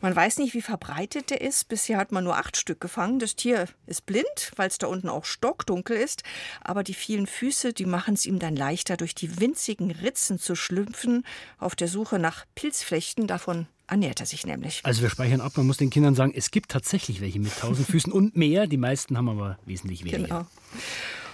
Man 0.00 0.16
weiß 0.16 0.38
nicht, 0.38 0.54
wie 0.54 0.62
verbreitet 0.62 1.30
er 1.30 1.42
ist. 1.42 1.68
Bisher 1.68 1.98
hat 1.98 2.10
man 2.10 2.24
nur 2.24 2.38
acht 2.38 2.56
Stück 2.56 2.80
gefangen. 2.80 3.18
Das 3.18 3.36
Tier 3.36 3.66
ist 3.86 4.06
blind, 4.06 4.52
weil 4.56 4.68
es 4.68 4.78
da 4.78 4.86
unten 4.86 5.10
auch 5.10 5.26
stockdunkel 5.26 5.98
ist. 5.98 6.22
Aber 6.62 6.82
die 6.82 6.94
vielen 6.94 7.26
Füße, 7.26 7.74
die 7.74 7.84
machen 7.84 8.14
es 8.14 8.24
ihm 8.24 8.38
dann 8.38 8.56
leichter, 8.56 8.96
durch 8.96 9.14
die 9.14 9.38
winzigen 9.38 9.90
Ritzen 9.90 10.38
zu 10.38 10.54
schlüpfen, 10.54 11.26
auf 11.58 11.76
der 11.76 11.88
Suche 11.88 12.18
nach 12.18 12.37
Pilzflechten. 12.54 13.26
Davon 13.26 13.66
ernährt 13.86 14.20
er 14.20 14.26
sich 14.26 14.46
nämlich. 14.46 14.80
Also 14.84 15.02
wir 15.02 15.10
speichern 15.10 15.40
ab, 15.40 15.56
man 15.56 15.66
muss 15.66 15.78
den 15.78 15.90
Kindern 15.90 16.14
sagen, 16.14 16.32
es 16.34 16.50
gibt 16.50 16.70
tatsächlich 16.70 17.20
welche 17.20 17.40
mit 17.40 17.56
tausend 17.58 17.86
Füßen 17.90 18.12
und 18.12 18.36
mehr. 18.36 18.66
Die 18.66 18.76
meisten 18.76 19.16
haben 19.16 19.28
aber 19.28 19.58
wesentlich 19.64 20.04
weniger. 20.04 20.24
Genau. 20.24 20.46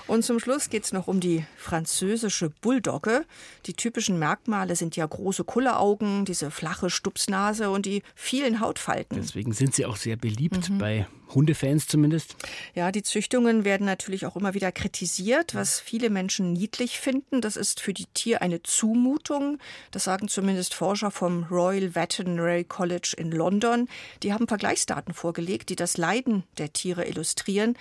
Und 0.06 0.22
zum 0.22 0.38
Schluss 0.38 0.68
geht 0.68 0.84
es 0.84 0.92
noch 0.92 1.08
um 1.08 1.18
die 1.18 1.46
französische 1.56 2.50
Bulldogge. 2.60 3.24
Die 3.66 3.72
typischen 3.72 4.18
Merkmale 4.18 4.76
sind 4.76 4.96
ja 4.96 5.06
große 5.06 5.44
Kulleraugen, 5.44 6.26
diese 6.26 6.50
flache 6.50 6.90
Stupsnase 6.90 7.70
und 7.70 7.86
die 7.86 8.02
vielen 8.14 8.60
Hautfalten. 8.60 9.16
Deswegen 9.16 9.52
sind 9.52 9.74
sie 9.74 9.86
auch 9.86 9.96
sehr 9.96 10.16
beliebt 10.16 10.68
mhm. 10.68 10.78
bei 10.78 11.06
Hundefans 11.32 11.86
zumindest. 11.86 12.36
Ja, 12.74 12.92
die 12.92 13.02
Züchtungen 13.02 13.64
werden 13.64 13.86
natürlich 13.86 14.26
auch 14.26 14.36
immer 14.36 14.54
wieder 14.54 14.72
kritisiert, 14.72 15.54
was 15.54 15.80
viele 15.80 16.10
Menschen 16.10 16.52
niedlich 16.52 16.98
finden. 16.98 17.40
Das 17.40 17.56
ist 17.56 17.80
für 17.80 17.92
die 17.92 18.06
Tier 18.06 18.42
eine 18.42 18.62
Zumutung. 18.62 19.58
Das 19.90 20.04
sagen 20.04 20.28
zumindest 20.28 20.74
Forscher 20.74 21.10
vom 21.10 21.44
Royal 21.44 21.94
Veterinary 21.94 22.64
College 22.64 23.14
in 23.16 23.30
London. 23.30 23.88
Die 24.22 24.32
haben 24.32 24.48
Vergleichsdaten 24.48 25.14
vorgelegt, 25.14 25.68
die 25.70 25.76
das 25.76 25.96
Leiden 25.96 26.44
der 26.58 26.72
Tiere 26.72 27.06
illustrieren. 27.06 27.76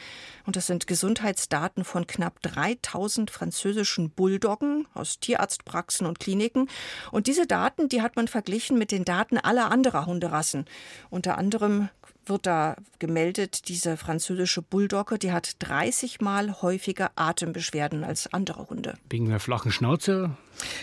Und 0.45 0.55
das 0.55 0.67
sind 0.67 0.87
Gesundheitsdaten 0.87 1.83
von 1.83 2.07
knapp 2.07 2.41
3000 2.41 3.31
französischen 3.31 4.09
Bulldoggen 4.09 4.87
aus 4.93 5.19
Tierarztpraxen 5.19 6.05
und 6.07 6.19
Kliniken. 6.19 6.69
Und 7.11 7.27
diese 7.27 7.47
Daten, 7.47 7.89
die 7.89 8.01
hat 8.01 8.15
man 8.15 8.27
verglichen 8.27 8.77
mit 8.77 8.91
den 8.91 9.05
Daten 9.05 9.37
aller 9.37 9.71
anderer 9.71 10.05
Hunderassen. 10.05 10.65
Unter 11.09 11.37
anderem 11.37 11.89
wird 12.25 12.45
da 12.45 12.75
gemeldet, 12.99 13.67
diese 13.67 13.97
französische 13.97 14.61
Bulldogge, 14.61 15.17
die 15.19 15.31
hat 15.31 15.55
30 15.59 16.21
Mal 16.21 16.61
häufiger 16.61 17.11
Atembeschwerden 17.15 18.03
als 18.03 18.31
andere 18.33 18.69
Hunde. 18.69 18.97
Wegen 19.09 19.29
der 19.29 19.39
flachen 19.39 19.71
Schnauze? 19.71 20.37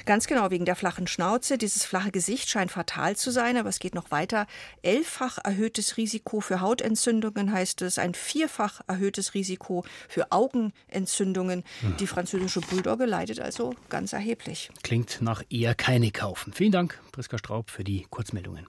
Ganz 0.04 0.26
genau, 0.26 0.50
wegen 0.50 0.64
der 0.64 0.76
flachen 0.76 1.06
Schnauze. 1.06 1.56
Dieses 1.56 1.84
flache 1.84 2.10
Gesicht 2.10 2.48
scheint 2.48 2.70
fatal 2.70 3.16
zu 3.16 3.30
sein, 3.30 3.56
aber 3.56 3.68
es 3.68 3.78
geht 3.78 3.94
noch 3.94 4.10
weiter. 4.10 4.46
Elffach 4.82 5.38
erhöhtes 5.42 5.96
Risiko 5.96 6.40
für 6.40 6.60
Hautentzündungen 6.60 7.52
heißt 7.52 7.82
es, 7.82 7.98
ein 7.98 8.14
vierfach 8.14 8.80
erhöhtes 8.86 9.34
Risiko 9.34 9.84
für 10.08 10.32
Augenentzündungen. 10.32 11.64
Hm. 11.80 11.96
Die 11.98 12.06
französische 12.06 12.60
Bulldogge 12.60 13.06
leidet 13.06 13.40
also 13.40 13.74
ganz 13.88 14.12
erheblich. 14.12 14.70
Klingt 14.82 15.18
nach 15.20 15.42
eher 15.50 15.74
keine 15.74 16.10
kaufen. 16.10 16.52
Vielen 16.52 16.72
Dank, 16.72 17.00
Priska 17.12 17.38
Straub, 17.38 17.70
für 17.70 17.84
die 17.84 18.06
Kurzmeldungen. 18.10 18.66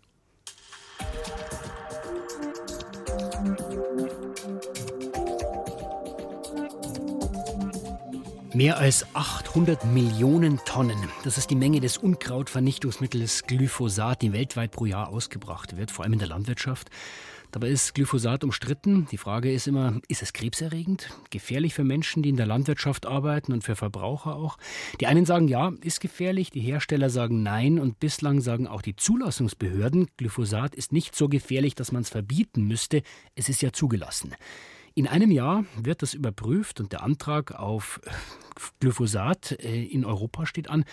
Mehr 8.53 8.77
als 8.77 9.05
800 9.15 9.85
Millionen 9.85 10.59
Tonnen. 10.65 10.97
Das 11.23 11.37
ist 11.37 11.49
die 11.49 11.55
Menge 11.55 11.79
des 11.79 11.97
Unkrautvernichtungsmittels 11.97 13.43
Glyphosat, 13.43 14.21
die 14.21 14.33
weltweit 14.33 14.71
pro 14.71 14.85
Jahr 14.85 15.07
ausgebracht 15.07 15.77
wird, 15.77 15.89
vor 15.89 16.03
allem 16.03 16.13
in 16.13 16.19
der 16.19 16.27
Landwirtschaft. 16.27 16.89
Dabei 17.51 17.69
ist 17.69 17.93
Glyphosat 17.93 18.45
umstritten. 18.45 19.07
Die 19.11 19.17
Frage 19.17 19.51
ist 19.51 19.67
immer, 19.67 19.99
ist 20.07 20.21
es 20.21 20.31
krebserregend? 20.31 21.09
Gefährlich 21.31 21.73
für 21.73 21.83
Menschen, 21.83 22.23
die 22.23 22.29
in 22.29 22.37
der 22.37 22.45
Landwirtschaft 22.45 23.05
arbeiten 23.05 23.51
und 23.51 23.65
für 23.65 23.75
Verbraucher 23.75 24.35
auch? 24.37 24.57
Die 25.01 25.07
einen 25.07 25.25
sagen 25.25 25.49
ja, 25.49 25.73
ist 25.81 25.99
gefährlich, 25.99 26.49
die 26.49 26.61
Hersteller 26.61 27.09
sagen 27.09 27.43
nein 27.43 27.77
und 27.77 27.99
bislang 27.99 28.39
sagen 28.39 28.67
auch 28.67 28.81
die 28.81 28.95
Zulassungsbehörden, 28.95 30.07
Glyphosat 30.15 30.75
ist 30.75 30.93
nicht 30.93 31.13
so 31.13 31.27
gefährlich, 31.27 31.75
dass 31.75 31.91
man 31.91 32.03
es 32.03 32.09
verbieten 32.09 32.63
müsste. 32.63 33.03
Es 33.35 33.49
ist 33.49 33.61
ja 33.61 33.73
zugelassen. 33.73 34.33
In 34.93 35.07
einem 35.07 35.31
Jahr 35.31 35.65
wird 35.75 36.01
das 36.01 36.13
überprüft 36.13 36.79
und 36.79 36.93
der 36.93 37.03
Antrag 37.03 37.51
auf 37.51 37.99
Glyphosat 38.79 39.53
äh, 39.59 39.83
in 39.83 40.05
Europa 40.05 40.45
steht 40.45 40.69
an. 40.69 40.85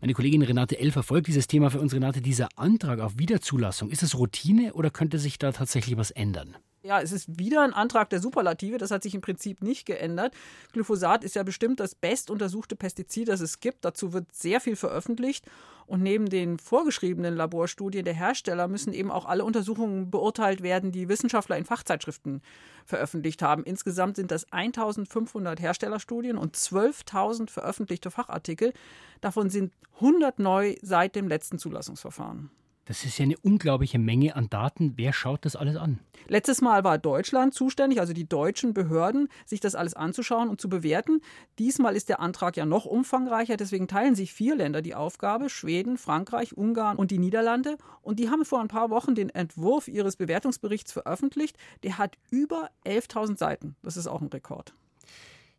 Meine 0.00 0.14
Kollegin 0.14 0.42
Renate 0.42 0.78
L. 0.78 0.92
verfolgt 0.92 1.26
dieses 1.26 1.48
Thema 1.48 1.70
für 1.70 1.80
uns. 1.80 1.92
Renate, 1.92 2.20
dieser 2.20 2.48
Antrag 2.54 3.00
auf 3.00 3.18
Wiederzulassung, 3.18 3.90
ist 3.90 4.04
es 4.04 4.16
Routine 4.16 4.74
oder 4.74 4.90
könnte 4.90 5.18
sich 5.18 5.38
da 5.38 5.50
tatsächlich 5.50 5.96
was 5.96 6.12
ändern? 6.12 6.56
Ja, 6.82 7.00
es 7.00 7.10
ist 7.10 7.38
wieder 7.38 7.62
ein 7.62 7.74
Antrag 7.74 8.08
der 8.10 8.20
Superlative. 8.20 8.78
Das 8.78 8.92
hat 8.92 9.02
sich 9.02 9.14
im 9.14 9.20
Prinzip 9.20 9.62
nicht 9.62 9.84
geändert. 9.84 10.34
Glyphosat 10.72 11.24
ist 11.24 11.34
ja 11.34 11.42
bestimmt 11.42 11.80
das 11.80 11.96
bestuntersuchte 11.96 12.76
Pestizid, 12.76 13.28
das 13.28 13.40
es 13.40 13.58
gibt. 13.58 13.84
Dazu 13.84 14.12
wird 14.12 14.32
sehr 14.32 14.60
viel 14.60 14.76
veröffentlicht. 14.76 15.44
Und 15.86 16.02
neben 16.02 16.28
den 16.28 16.58
vorgeschriebenen 16.58 17.34
Laborstudien 17.34 18.04
der 18.04 18.14
Hersteller 18.14 18.68
müssen 18.68 18.92
eben 18.92 19.10
auch 19.10 19.24
alle 19.24 19.44
Untersuchungen 19.44 20.10
beurteilt 20.10 20.62
werden, 20.62 20.92
die 20.92 21.08
Wissenschaftler 21.08 21.56
in 21.56 21.64
Fachzeitschriften 21.64 22.42
veröffentlicht 22.84 23.42
haben. 23.42 23.64
Insgesamt 23.64 24.16
sind 24.16 24.30
das 24.30 24.52
1500 24.52 25.60
Herstellerstudien 25.60 26.38
und 26.38 26.56
12.000 26.56 27.50
veröffentlichte 27.50 28.10
Fachartikel. 28.10 28.72
Davon 29.20 29.50
sind 29.50 29.72
100 29.94 30.38
neu 30.38 30.76
seit 30.82 31.16
dem 31.16 31.26
letzten 31.26 31.58
Zulassungsverfahren. 31.58 32.50
Das 32.88 33.04
ist 33.04 33.18
ja 33.18 33.24
eine 33.24 33.36
unglaubliche 33.42 33.98
Menge 33.98 34.34
an 34.34 34.48
Daten. 34.48 34.94
Wer 34.96 35.12
schaut 35.12 35.44
das 35.44 35.56
alles 35.56 35.76
an? 35.76 35.98
Letztes 36.26 36.62
Mal 36.62 36.84
war 36.84 36.96
Deutschland 36.96 37.52
zuständig, 37.52 38.00
also 38.00 38.14
die 38.14 38.26
deutschen 38.26 38.72
Behörden, 38.72 39.28
sich 39.44 39.60
das 39.60 39.74
alles 39.74 39.92
anzuschauen 39.92 40.48
und 40.48 40.58
zu 40.58 40.70
bewerten. 40.70 41.20
Diesmal 41.58 41.96
ist 41.96 42.08
der 42.08 42.20
Antrag 42.20 42.56
ja 42.56 42.64
noch 42.64 42.86
umfangreicher, 42.86 43.58
deswegen 43.58 43.88
teilen 43.88 44.14
sich 44.14 44.32
vier 44.32 44.56
Länder 44.56 44.80
die 44.80 44.94
Aufgabe: 44.94 45.50
Schweden, 45.50 45.98
Frankreich, 45.98 46.56
Ungarn 46.56 46.96
und 46.96 47.10
die 47.10 47.18
Niederlande. 47.18 47.76
Und 48.00 48.18
die 48.18 48.30
haben 48.30 48.46
vor 48.46 48.60
ein 48.60 48.68
paar 48.68 48.88
Wochen 48.88 49.14
den 49.14 49.28
Entwurf 49.28 49.86
ihres 49.86 50.16
Bewertungsberichts 50.16 50.90
veröffentlicht. 50.90 51.58
Der 51.82 51.98
hat 51.98 52.16
über 52.30 52.70
11.000 52.86 53.36
Seiten. 53.36 53.76
Das 53.82 53.98
ist 53.98 54.06
auch 54.06 54.22
ein 54.22 54.28
Rekord. 54.28 54.72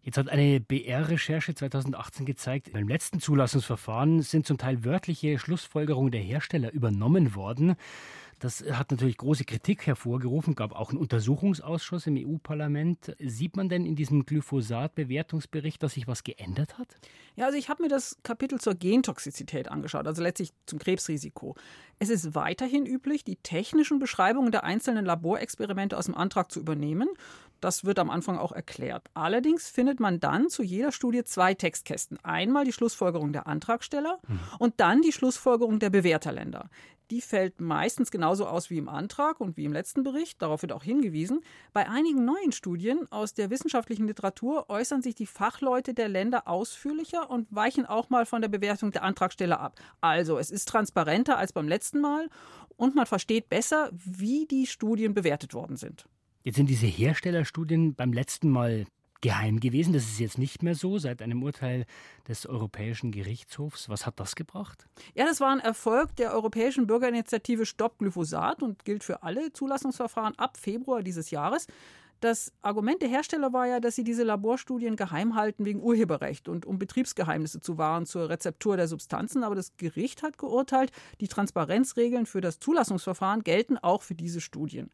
Jetzt 0.01 0.17
hat 0.17 0.29
eine 0.29 0.61
BR-Recherche 0.61 1.53
2018 1.53 2.25
gezeigt, 2.25 2.71
beim 2.71 2.87
letzten 2.87 3.19
Zulassungsverfahren 3.19 4.21
sind 4.21 4.45
zum 4.45 4.57
Teil 4.57 4.85
wörtliche 4.85 5.37
Schlussfolgerungen 5.37 6.11
der 6.11 6.21
Hersteller 6.21 6.71
übernommen 6.71 7.35
worden. 7.35 7.75
Das 8.39 8.63
hat 8.71 8.91
natürlich 8.91 9.17
große 9.17 9.43
Kritik 9.43 9.85
hervorgerufen, 9.85 10.55
gab 10.55 10.71
auch 10.71 10.89
einen 10.89 10.97
Untersuchungsausschuss 10.97 12.07
im 12.07 12.15
EU-Parlament. 12.17 13.15
Sieht 13.19 13.57
man 13.57 13.67
denn 13.67 13.85
in 13.85 13.95
diesem 13.95 14.25
Glyphosat-Bewertungsbericht, 14.25 15.83
dass 15.83 15.93
sich 15.93 16.07
was 16.07 16.23
geändert 16.23 16.77
hat? 16.77 16.87
Ja, 17.35 17.45
also 17.45 17.57
ich 17.57 17.69
habe 17.69 17.83
mir 17.83 17.89
das 17.89 18.17
Kapitel 18.23 18.59
zur 18.59 18.75
Gentoxizität 18.75 19.69
angeschaut, 19.69 20.07
also 20.07 20.23
letztlich 20.23 20.51
zum 20.65 20.79
Krebsrisiko. 20.79 21.55
Es 21.99 22.09
ist 22.09 22.33
weiterhin 22.33 22.85
üblich, 22.85 23.25
die 23.25 23.35
technischen 23.35 23.99
Beschreibungen 23.99 24.51
der 24.51 24.63
einzelnen 24.63 25.05
Laborexperimente 25.05 25.97
aus 25.97 26.05
dem 26.05 26.15
Antrag 26.15 26.49
zu 26.49 26.61
übernehmen. 26.61 27.09
Das 27.59 27.83
wird 27.83 27.99
am 27.99 28.09
Anfang 28.09 28.37
auch 28.37 28.53
erklärt. 28.53 29.09
Allerdings 29.13 29.69
findet 29.69 29.99
man 29.99 30.21
dann 30.21 30.47
zu 30.49 30.63
jeder 30.63 30.93
Studie 30.93 31.25
zwei 31.25 31.53
Textkästen. 31.53 32.17
Einmal 32.23 32.63
die 32.63 32.71
Schlussfolgerung 32.71 33.33
der 33.33 33.47
Antragsteller 33.47 34.19
mhm. 34.27 34.39
und 34.59 34.79
dann 34.79 35.01
die 35.01 35.11
Schlussfolgerung 35.11 35.79
der 35.79 35.89
Bewerterländer. 35.89 36.69
Die 37.11 37.21
fällt 37.21 37.59
meistens 37.59 38.11
genauso 38.11 38.45
aus 38.45 38.69
wie 38.69 38.77
im 38.77 38.87
Antrag 38.87 39.39
und 39.39 39.57
wie 39.57 39.65
im 39.65 39.73
letzten 39.73 40.03
Bericht. 40.03 40.41
Darauf 40.41 40.61
wird 40.61 40.71
auch 40.71 40.83
hingewiesen. 40.83 41.41
Bei 41.73 41.89
einigen 41.89 42.23
neuen 42.23 42.51
Studien 42.51 43.11
aus 43.11 43.33
der 43.33 43.49
wissenschaftlichen 43.49 44.05
Literatur 44.05 44.69
äußern 44.69 45.01
sich 45.01 45.15
die 45.15 45.25
Fachleute 45.25 45.95
der 45.95 46.07
Länder 46.07 46.47
ausführlicher 46.47 47.31
und 47.31 47.47
weichen 47.49 47.87
auch 47.87 48.11
mal 48.11 48.27
von 48.27 48.41
der 48.41 48.49
Bewertung 48.49 48.91
der 48.91 49.03
Antragsteller 49.03 49.59
ab. 49.59 49.79
Also 50.01 50.37
es 50.37 50.51
ist 50.51 50.67
transparenter 50.69 51.37
als 51.37 51.51
beim 51.51 51.67
letzten 51.67 51.99
Mal 51.99 52.29
und 52.77 52.95
man 52.95 53.07
versteht 53.07 53.49
besser, 53.49 53.89
wie 53.91 54.45
die 54.45 54.67
Studien 54.67 55.15
bewertet 55.15 55.55
worden 55.55 55.77
sind. 55.77 56.05
Jetzt 56.43 56.55
sind 56.55 56.69
diese 56.69 56.85
Herstellerstudien 56.85 57.95
beim 57.95 58.13
letzten 58.13 58.49
Mal 58.49 58.85
geheim 59.21 59.59
gewesen. 59.59 59.93
Das 59.93 60.03
ist 60.03 60.19
jetzt 60.19 60.37
nicht 60.37 60.63
mehr 60.63 60.75
so 60.75 60.97
seit 60.97 61.21
einem 61.21 61.43
Urteil 61.43 61.85
des 62.27 62.45
Europäischen 62.45 63.11
Gerichtshofs. 63.11 63.89
Was 63.89 64.05
hat 64.05 64.19
das 64.19 64.35
gebracht? 64.35 64.87
Ja, 65.15 65.25
das 65.25 65.41
war 65.41 65.51
ein 65.51 65.59
Erfolg 65.59 66.15
der 66.15 66.33
Europäischen 66.33 66.87
Bürgerinitiative 66.87 67.65
Stopp 67.65 67.99
Glyphosat 67.99 68.63
und 68.63 68.85
gilt 68.85 69.03
für 69.03 69.23
alle 69.23 69.51
Zulassungsverfahren 69.53 70.37
ab 70.37 70.57
Februar 70.57 71.03
dieses 71.03 71.31
Jahres. 71.31 71.67
Das 72.21 72.51
Argument 72.61 73.01
der 73.01 73.07
Hersteller 73.07 73.53
war 73.53 73.65
ja, 73.65 73.79
dass 73.79 73.95
sie 73.95 74.03
diese 74.03 74.23
Laborstudien 74.23 74.97
geheim 74.97 75.35
halten 75.35 75.63
wegen 75.63 75.81
Urheberrecht 75.81 76.49
und 76.49 76.65
um 76.65 76.77
Betriebsgeheimnisse 76.77 77.61
zu 77.61 77.77
wahren 77.77 78.05
zur 78.05 78.27
Rezeptur 78.27 78.75
der 78.75 78.89
Substanzen. 78.89 79.43
Aber 79.43 79.55
das 79.55 79.77
Gericht 79.77 80.21
hat 80.21 80.37
geurteilt, 80.37 80.91
die 81.21 81.29
Transparenzregeln 81.29 82.25
für 82.25 82.41
das 82.41 82.59
Zulassungsverfahren 82.59 83.43
gelten 83.43 83.77
auch 83.77 84.01
für 84.01 84.15
diese 84.15 84.41
Studien. 84.41 84.89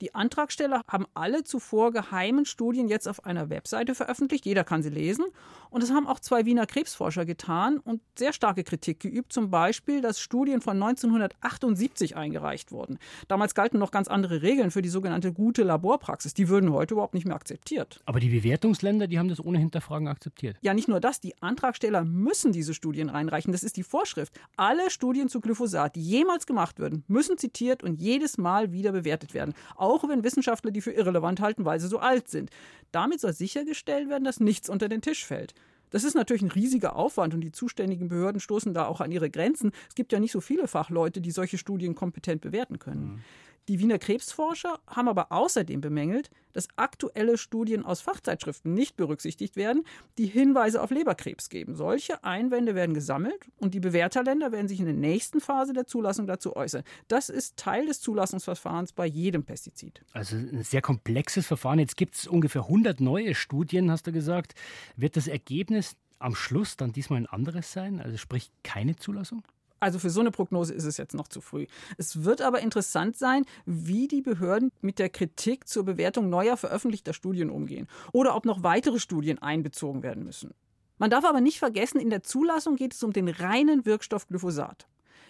Die 0.00 0.14
Antragsteller 0.14 0.82
haben 0.88 1.06
alle 1.14 1.44
zuvor 1.44 1.92
geheimen 1.92 2.44
Studien 2.44 2.88
jetzt 2.88 3.08
auf 3.08 3.24
einer 3.24 3.48
Webseite 3.48 3.94
veröffentlicht. 3.94 4.44
Jeder 4.44 4.64
kann 4.64 4.82
sie 4.82 4.90
lesen. 4.90 5.24
Und 5.70 5.82
das 5.82 5.90
haben 5.90 6.06
auch 6.06 6.20
zwei 6.20 6.44
Wiener 6.44 6.66
Krebsforscher 6.66 7.24
getan 7.24 7.78
und 7.78 8.00
sehr 8.16 8.32
starke 8.32 8.64
Kritik 8.64 9.00
geübt. 9.00 9.32
Zum 9.32 9.50
Beispiel, 9.50 10.00
dass 10.00 10.20
Studien 10.20 10.60
von 10.60 10.82
1978 10.82 12.16
eingereicht 12.16 12.72
wurden. 12.72 12.98
Damals 13.28 13.54
galten 13.54 13.78
noch 13.78 13.90
ganz 13.90 14.08
andere 14.08 14.42
Regeln 14.42 14.70
für 14.70 14.82
die 14.82 14.88
sogenannte 14.88 15.32
gute 15.32 15.62
Laborpraxis. 15.62 16.34
Die 16.34 16.48
würden 16.48 16.72
heute 16.72 16.94
überhaupt 16.94 17.14
nicht 17.14 17.26
mehr 17.26 17.36
akzeptiert. 17.36 18.00
Aber 18.04 18.20
die 18.20 18.28
Bewertungsländer, 18.28 19.06
die 19.06 19.18
haben 19.18 19.28
das 19.28 19.44
ohne 19.44 19.58
Hinterfragen 19.58 20.08
akzeptiert. 20.08 20.56
Ja, 20.60 20.74
nicht 20.74 20.88
nur 20.88 21.00
das. 21.00 21.20
Die 21.20 21.40
Antragsteller 21.42 22.04
müssen 22.04 22.52
diese 22.52 22.74
Studien 22.74 23.08
reinreichen. 23.08 23.52
Das 23.52 23.62
ist 23.62 23.76
die 23.76 23.82
Vorschrift. 23.82 24.32
Alle 24.56 24.90
Studien 24.90 25.28
zu 25.28 25.40
Glyphosat, 25.40 25.96
die 25.96 26.02
jemals 26.02 26.46
gemacht 26.46 26.78
würden, 26.78 27.04
müssen 27.08 27.38
zitiert 27.38 27.82
und 27.82 28.00
jedes 28.00 28.38
Mal 28.38 28.72
wieder 28.72 28.92
bewertet 28.92 29.34
werden 29.34 29.54
auch 29.85 29.85
wenn 30.08 30.24
Wissenschaftler 30.24 30.70
die 30.70 30.80
für 30.80 30.92
irrelevant 30.92 31.40
halten, 31.40 31.64
weil 31.64 31.80
sie 31.80 31.88
so 31.88 31.98
alt 31.98 32.28
sind. 32.28 32.50
Damit 32.92 33.20
soll 33.20 33.32
sichergestellt 33.32 34.08
werden, 34.08 34.24
dass 34.24 34.40
nichts 34.40 34.68
unter 34.68 34.88
den 34.88 35.02
Tisch 35.02 35.24
fällt. 35.24 35.54
Das 35.90 36.04
ist 36.04 36.14
natürlich 36.14 36.42
ein 36.42 36.50
riesiger 36.50 36.96
Aufwand 36.96 37.34
und 37.34 37.40
die 37.40 37.52
zuständigen 37.52 38.08
Behörden 38.08 38.40
stoßen 38.40 38.74
da 38.74 38.86
auch 38.86 39.00
an 39.00 39.12
ihre 39.12 39.30
Grenzen. 39.30 39.72
Es 39.88 39.94
gibt 39.94 40.12
ja 40.12 40.20
nicht 40.20 40.32
so 40.32 40.40
viele 40.40 40.68
Fachleute, 40.68 41.20
die 41.20 41.30
solche 41.30 41.58
Studien 41.58 41.94
kompetent 41.94 42.40
bewerten 42.40 42.78
können. 42.78 43.04
Mhm. 43.04 43.20
Die 43.68 43.80
Wiener 43.80 43.98
Krebsforscher 43.98 44.78
haben 44.86 45.08
aber 45.08 45.32
außerdem 45.32 45.80
bemängelt, 45.80 46.30
dass 46.52 46.68
aktuelle 46.76 47.36
Studien 47.36 47.84
aus 47.84 48.00
Fachzeitschriften 48.00 48.72
nicht 48.72 48.96
berücksichtigt 48.96 49.56
werden, 49.56 49.82
die 50.18 50.26
Hinweise 50.26 50.80
auf 50.80 50.90
Leberkrebs 50.90 51.48
geben. 51.48 51.74
Solche 51.74 52.22
Einwände 52.22 52.76
werden 52.76 52.94
gesammelt 52.94 53.50
und 53.58 53.74
die 53.74 53.80
Bewerterländer 53.80 54.52
werden 54.52 54.68
sich 54.68 54.78
in 54.78 54.86
der 54.86 54.94
nächsten 54.94 55.40
Phase 55.40 55.72
der 55.72 55.86
Zulassung 55.86 56.28
dazu 56.28 56.54
äußern. 56.54 56.84
Das 57.08 57.28
ist 57.28 57.56
Teil 57.56 57.86
des 57.86 58.00
Zulassungsverfahrens 58.00 58.92
bei 58.92 59.06
jedem 59.06 59.44
Pestizid. 59.44 60.00
Also 60.12 60.36
ein 60.36 60.62
sehr 60.62 60.80
komplexes 60.80 61.46
Verfahren. 61.46 61.80
Jetzt 61.80 61.96
gibt 61.96 62.14
es 62.14 62.28
ungefähr 62.28 62.62
100 62.62 63.00
neue 63.00 63.34
Studien, 63.34 63.90
hast 63.90 64.06
du 64.06 64.12
gesagt. 64.12 64.54
Wird 64.96 65.16
das 65.16 65.26
Ergebnis 65.26 65.96
am 66.20 66.34
Schluss 66.34 66.76
dann 66.76 66.92
diesmal 66.92 67.20
ein 67.20 67.26
anderes 67.26 67.72
sein? 67.72 68.00
Also 68.00 68.16
sprich 68.16 68.50
keine 68.62 68.96
Zulassung? 68.96 69.42
Also 69.80 69.98
für 69.98 70.10
so 70.10 70.20
eine 70.20 70.30
Prognose 70.30 70.72
ist 70.72 70.84
es 70.84 70.96
jetzt 70.96 71.14
noch 71.14 71.28
zu 71.28 71.40
früh. 71.40 71.66
Es 71.98 72.24
wird 72.24 72.40
aber 72.40 72.60
interessant 72.60 73.16
sein, 73.16 73.44
wie 73.66 74.08
die 74.08 74.22
Behörden 74.22 74.72
mit 74.80 74.98
der 74.98 75.10
Kritik 75.10 75.68
zur 75.68 75.84
Bewertung 75.84 76.30
neuer 76.30 76.56
veröffentlichter 76.56 77.12
Studien 77.12 77.50
umgehen 77.50 77.86
oder 78.12 78.34
ob 78.34 78.46
noch 78.46 78.62
weitere 78.62 78.98
Studien 78.98 79.38
einbezogen 79.40 80.02
werden 80.02 80.24
müssen. 80.24 80.54
Man 80.98 81.10
darf 81.10 81.24
aber 81.24 81.42
nicht 81.42 81.58
vergessen, 81.58 82.00
in 82.00 82.08
der 82.08 82.22
Zulassung 82.22 82.76
geht 82.76 82.94
es 82.94 83.02
um 83.02 83.12
den 83.12 83.28
reinen 83.28 83.84
Wirkstoff 83.84 84.28
Glyphosat. 84.28 84.86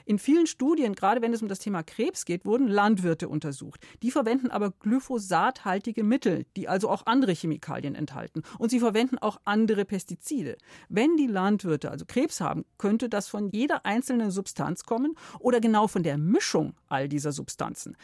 In 0.09 0.21
vielen 0.21 0.47
Studien, 0.47 0.95
gerade 0.95 1.21
wenn 1.21 1.33
es 1.33 1.43
um 1.43 1.49
das 1.49 1.59
Thema 1.59 1.83
Krebs 1.83 2.25
geht, 2.25 2.47
wurden 2.47 2.69
Landwirte 2.69 3.29
untersucht. 3.29 3.85
Die 4.05 4.13
verwenden 4.13 4.53
aber 4.53 4.71
glyphosathaltige 4.71 6.05
Mittel, 6.05 6.47
die 6.57 6.69
also 6.69 6.89
auch 6.89 7.07
andere 7.07 7.33
Chemikalien 7.33 7.97
enthalten. 7.97 8.45
Und 8.59 8.71
sie 8.71 8.79
verwenden 8.79 9.19
auch 9.19 9.41
andere 9.45 9.85
Pestizide. 9.85 10.59
Wenn 10.89 11.17
die 11.17 11.27
Landwirte 11.27 11.91
also 11.91 12.05
Krebs 12.07 12.41
haben, 12.41 12.65
könnte 12.79 13.09
das 13.09 13.27
von 13.27 13.51
jeder 13.51 13.85
einzelnen 13.85 14.31
Substanz 14.31 14.85
kommen 14.85 15.17
oder 15.41 15.61
genau 15.61 15.89
von 15.89 16.05
der 16.05 16.19
Mischung 16.19 16.75
all 16.87 17.09
dieser 17.09 17.33
Substanzen. 17.33 17.97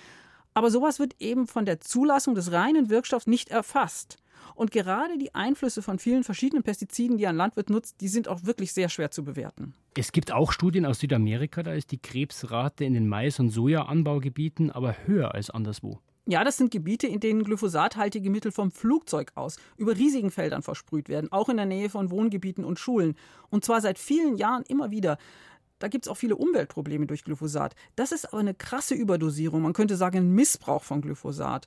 Aber 0.54 0.70
sowas 0.70 0.98
wird 0.98 1.14
eben 1.18 1.46
von 1.46 1.64
der 1.64 1.80
Zulassung 1.80 2.34
des 2.34 2.52
reinen 2.52 2.90
Wirkstoffs 2.90 3.26
nicht 3.26 3.50
erfasst. 3.50 4.18
Und 4.54 4.70
gerade 4.70 5.16
die 5.18 5.34
Einflüsse 5.34 5.82
von 5.82 5.98
vielen 5.98 6.24
verschiedenen 6.24 6.62
Pestiziden, 6.62 7.16
die 7.16 7.26
ein 7.26 7.36
Landwirt 7.36 7.70
nutzt, 7.70 8.00
die 8.00 8.08
sind 8.08 8.28
auch 8.28 8.44
wirklich 8.44 8.72
sehr 8.72 8.88
schwer 8.88 9.10
zu 9.10 9.24
bewerten. 9.24 9.74
Es 9.96 10.12
gibt 10.12 10.32
auch 10.32 10.52
Studien 10.52 10.84
aus 10.84 11.00
Südamerika, 11.00 11.62
da 11.62 11.72
ist 11.72 11.90
die 11.90 11.98
Krebsrate 11.98 12.84
in 12.84 12.94
den 12.94 13.08
Mais- 13.08 13.40
und 13.40 13.50
Sojaanbaugebieten 13.50 14.70
aber 14.70 14.96
höher 15.06 15.34
als 15.34 15.50
anderswo. 15.50 16.00
Ja, 16.24 16.44
das 16.44 16.56
sind 16.56 16.70
Gebiete, 16.70 17.08
in 17.08 17.18
denen 17.18 17.42
glyphosathaltige 17.42 18.30
Mittel 18.30 18.52
vom 18.52 18.70
Flugzeug 18.70 19.32
aus 19.34 19.56
über 19.76 19.96
riesigen 19.96 20.30
Feldern 20.30 20.62
versprüht 20.62 21.08
werden, 21.08 21.32
auch 21.32 21.48
in 21.48 21.56
der 21.56 21.66
Nähe 21.66 21.90
von 21.90 22.12
Wohngebieten 22.12 22.64
und 22.64 22.78
Schulen. 22.78 23.16
Und 23.50 23.64
zwar 23.64 23.80
seit 23.80 23.98
vielen 23.98 24.36
Jahren 24.36 24.62
immer 24.68 24.92
wieder. 24.92 25.18
Da 25.82 25.88
gibt 25.88 26.06
es 26.06 26.08
auch 26.08 26.16
viele 26.16 26.36
Umweltprobleme 26.36 27.06
durch 27.06 27.24
Glyphosat. 27.24 27.74
Das 27.96 28.12
ist 28.12 28.26
aber 28.26 28.38
eine 28.38 28.54
krasse 28.54 28.94
Überdosierung. 28.94 29.62
Man 29.62 29.72
könnte 29.72 29.96
sagen, 29.96 30.18
ein 30.18 30.30
Missbrauch 30.30 30.84
von 30.84 31.00
Glyphosat. 31.00 31.66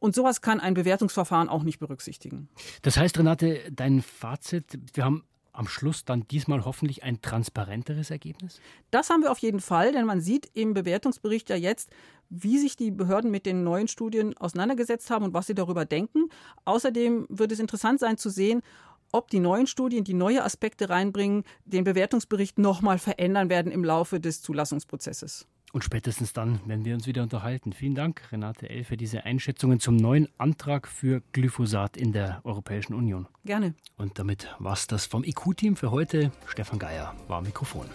Und 0.00 0.16
sowas 0.16 0.40
kann 0.40 0.58
ein 0.58 0.74
Bewertungsverfahren 0.74 1.48
auch 1.48 1.62
nicht 1.62 1.78
berücksichtigen. 1.78 2.48
Das 2.82 2.96
heißt, 2.96 3.16
Renate, 3.20 3.60
dein 3.70 4.02
Fazit, 4.02 4.80
wir 4.94 5.04
haben 5.04 5.22
am 5.52 5.68
Schluss 5.68 6.04
dann 6.04 6.26
diesmal 6.28 6.64
hoffentlich 6.64 7.04
ein 7.04 7.20
transparenteres 7.20 8.10
Ergebnis? 8.10 8.60
Das 8.90 9.10
haben 9.10 9.22
wir 9.22 9.30
auf 9.30 9.38
jeden 9.38 9.60
Fall, 9.60 9.92
denn 9.92 10.06
man 10.06 10.20
sieht 10.20 10.50
im 10.54 10.74
Bewertungsbericht 10.74 11.48
ja 11.50 11.56
jetzt, 11.56 11.90
wie 12.30 12.58
sich 12.58 12.76
die 12.76 12.90
Behörden 12.90 13.30
mit 13.30 13.44
den 13.44 13.62
neuen 13.62 13.88
Studien 13.88 14.36
auseinandergesetzt 14.38 15.10
haben 15.10 15.26
und 15.26 15.34
was 15.34 15.46
sie 15.46 15.54
darüber 15.54 15.84
denken. 15.84 16.30
Außerdem 16.64 17.26
wird 17.28 17.52
es 17.52 17.60
interessant 17.60 18.00
sein 18.00 18.16
zu 18.16 18.30
sehen, 18.30 18.62
ob 19.12 19.30
die 19.30 19.40
neuen 19.40 19.66
Studien, 19.66 20.04
die 20.04 20.14
neue 20.14 20.44
Aspekte 20.44 20.88
reinbringen, 20.88 21.44
den 21.64 21.84
Bewertungsbericht 21.84 22.58
nochmal 22.58 22.98
verändern 22.98 23.48
werden 23.48 23.70
im 23.70 23.84
Laufe 23.84 24.18
des 24.18 24.42
Zulassungsprozesses. 24.42 25.46
Und 25.72 25.84
spätestens 25.84 26.34
dann 26.34 26.60
werden 26.66 26.84
wir 26.84 26.94
uns 26.94 27.06
wieder 27.06 27.22
unterhalten. 27.22 27.72
Vielen 27.72 27.94
Dank, 27.94 28.30
Renate 28.30 28.68
L., 28.68 28.84
für 28.84 28.98
diese 28.98 29.24
Einschätzungen 29.24 29.80
zum 29.80 29.96
neuen 29.96 30.28
Antrag 30.36 30.86
für 30.86 31.22
Glyphosat 31.32 31.96
in 31.96 32.12
der 32.12 32.42
Europäischen 32.44 32.92
Union. 32.92 33.26
Gerne. 33.44 33.74
Und 33.96 34.18
damit 34.18 34.54
war 34.58 34.74
es 34.74 34.86
das 34.86 35.06
vom 35.06 35.24
IQ-Team 35.24 35.76
für 35.76 35.90
heute. 35.90 36.30
Stefan 36.46 36.78
Geier 36.78 37.14
war 37.26 37.40
Mikrofon. 37.40 37.86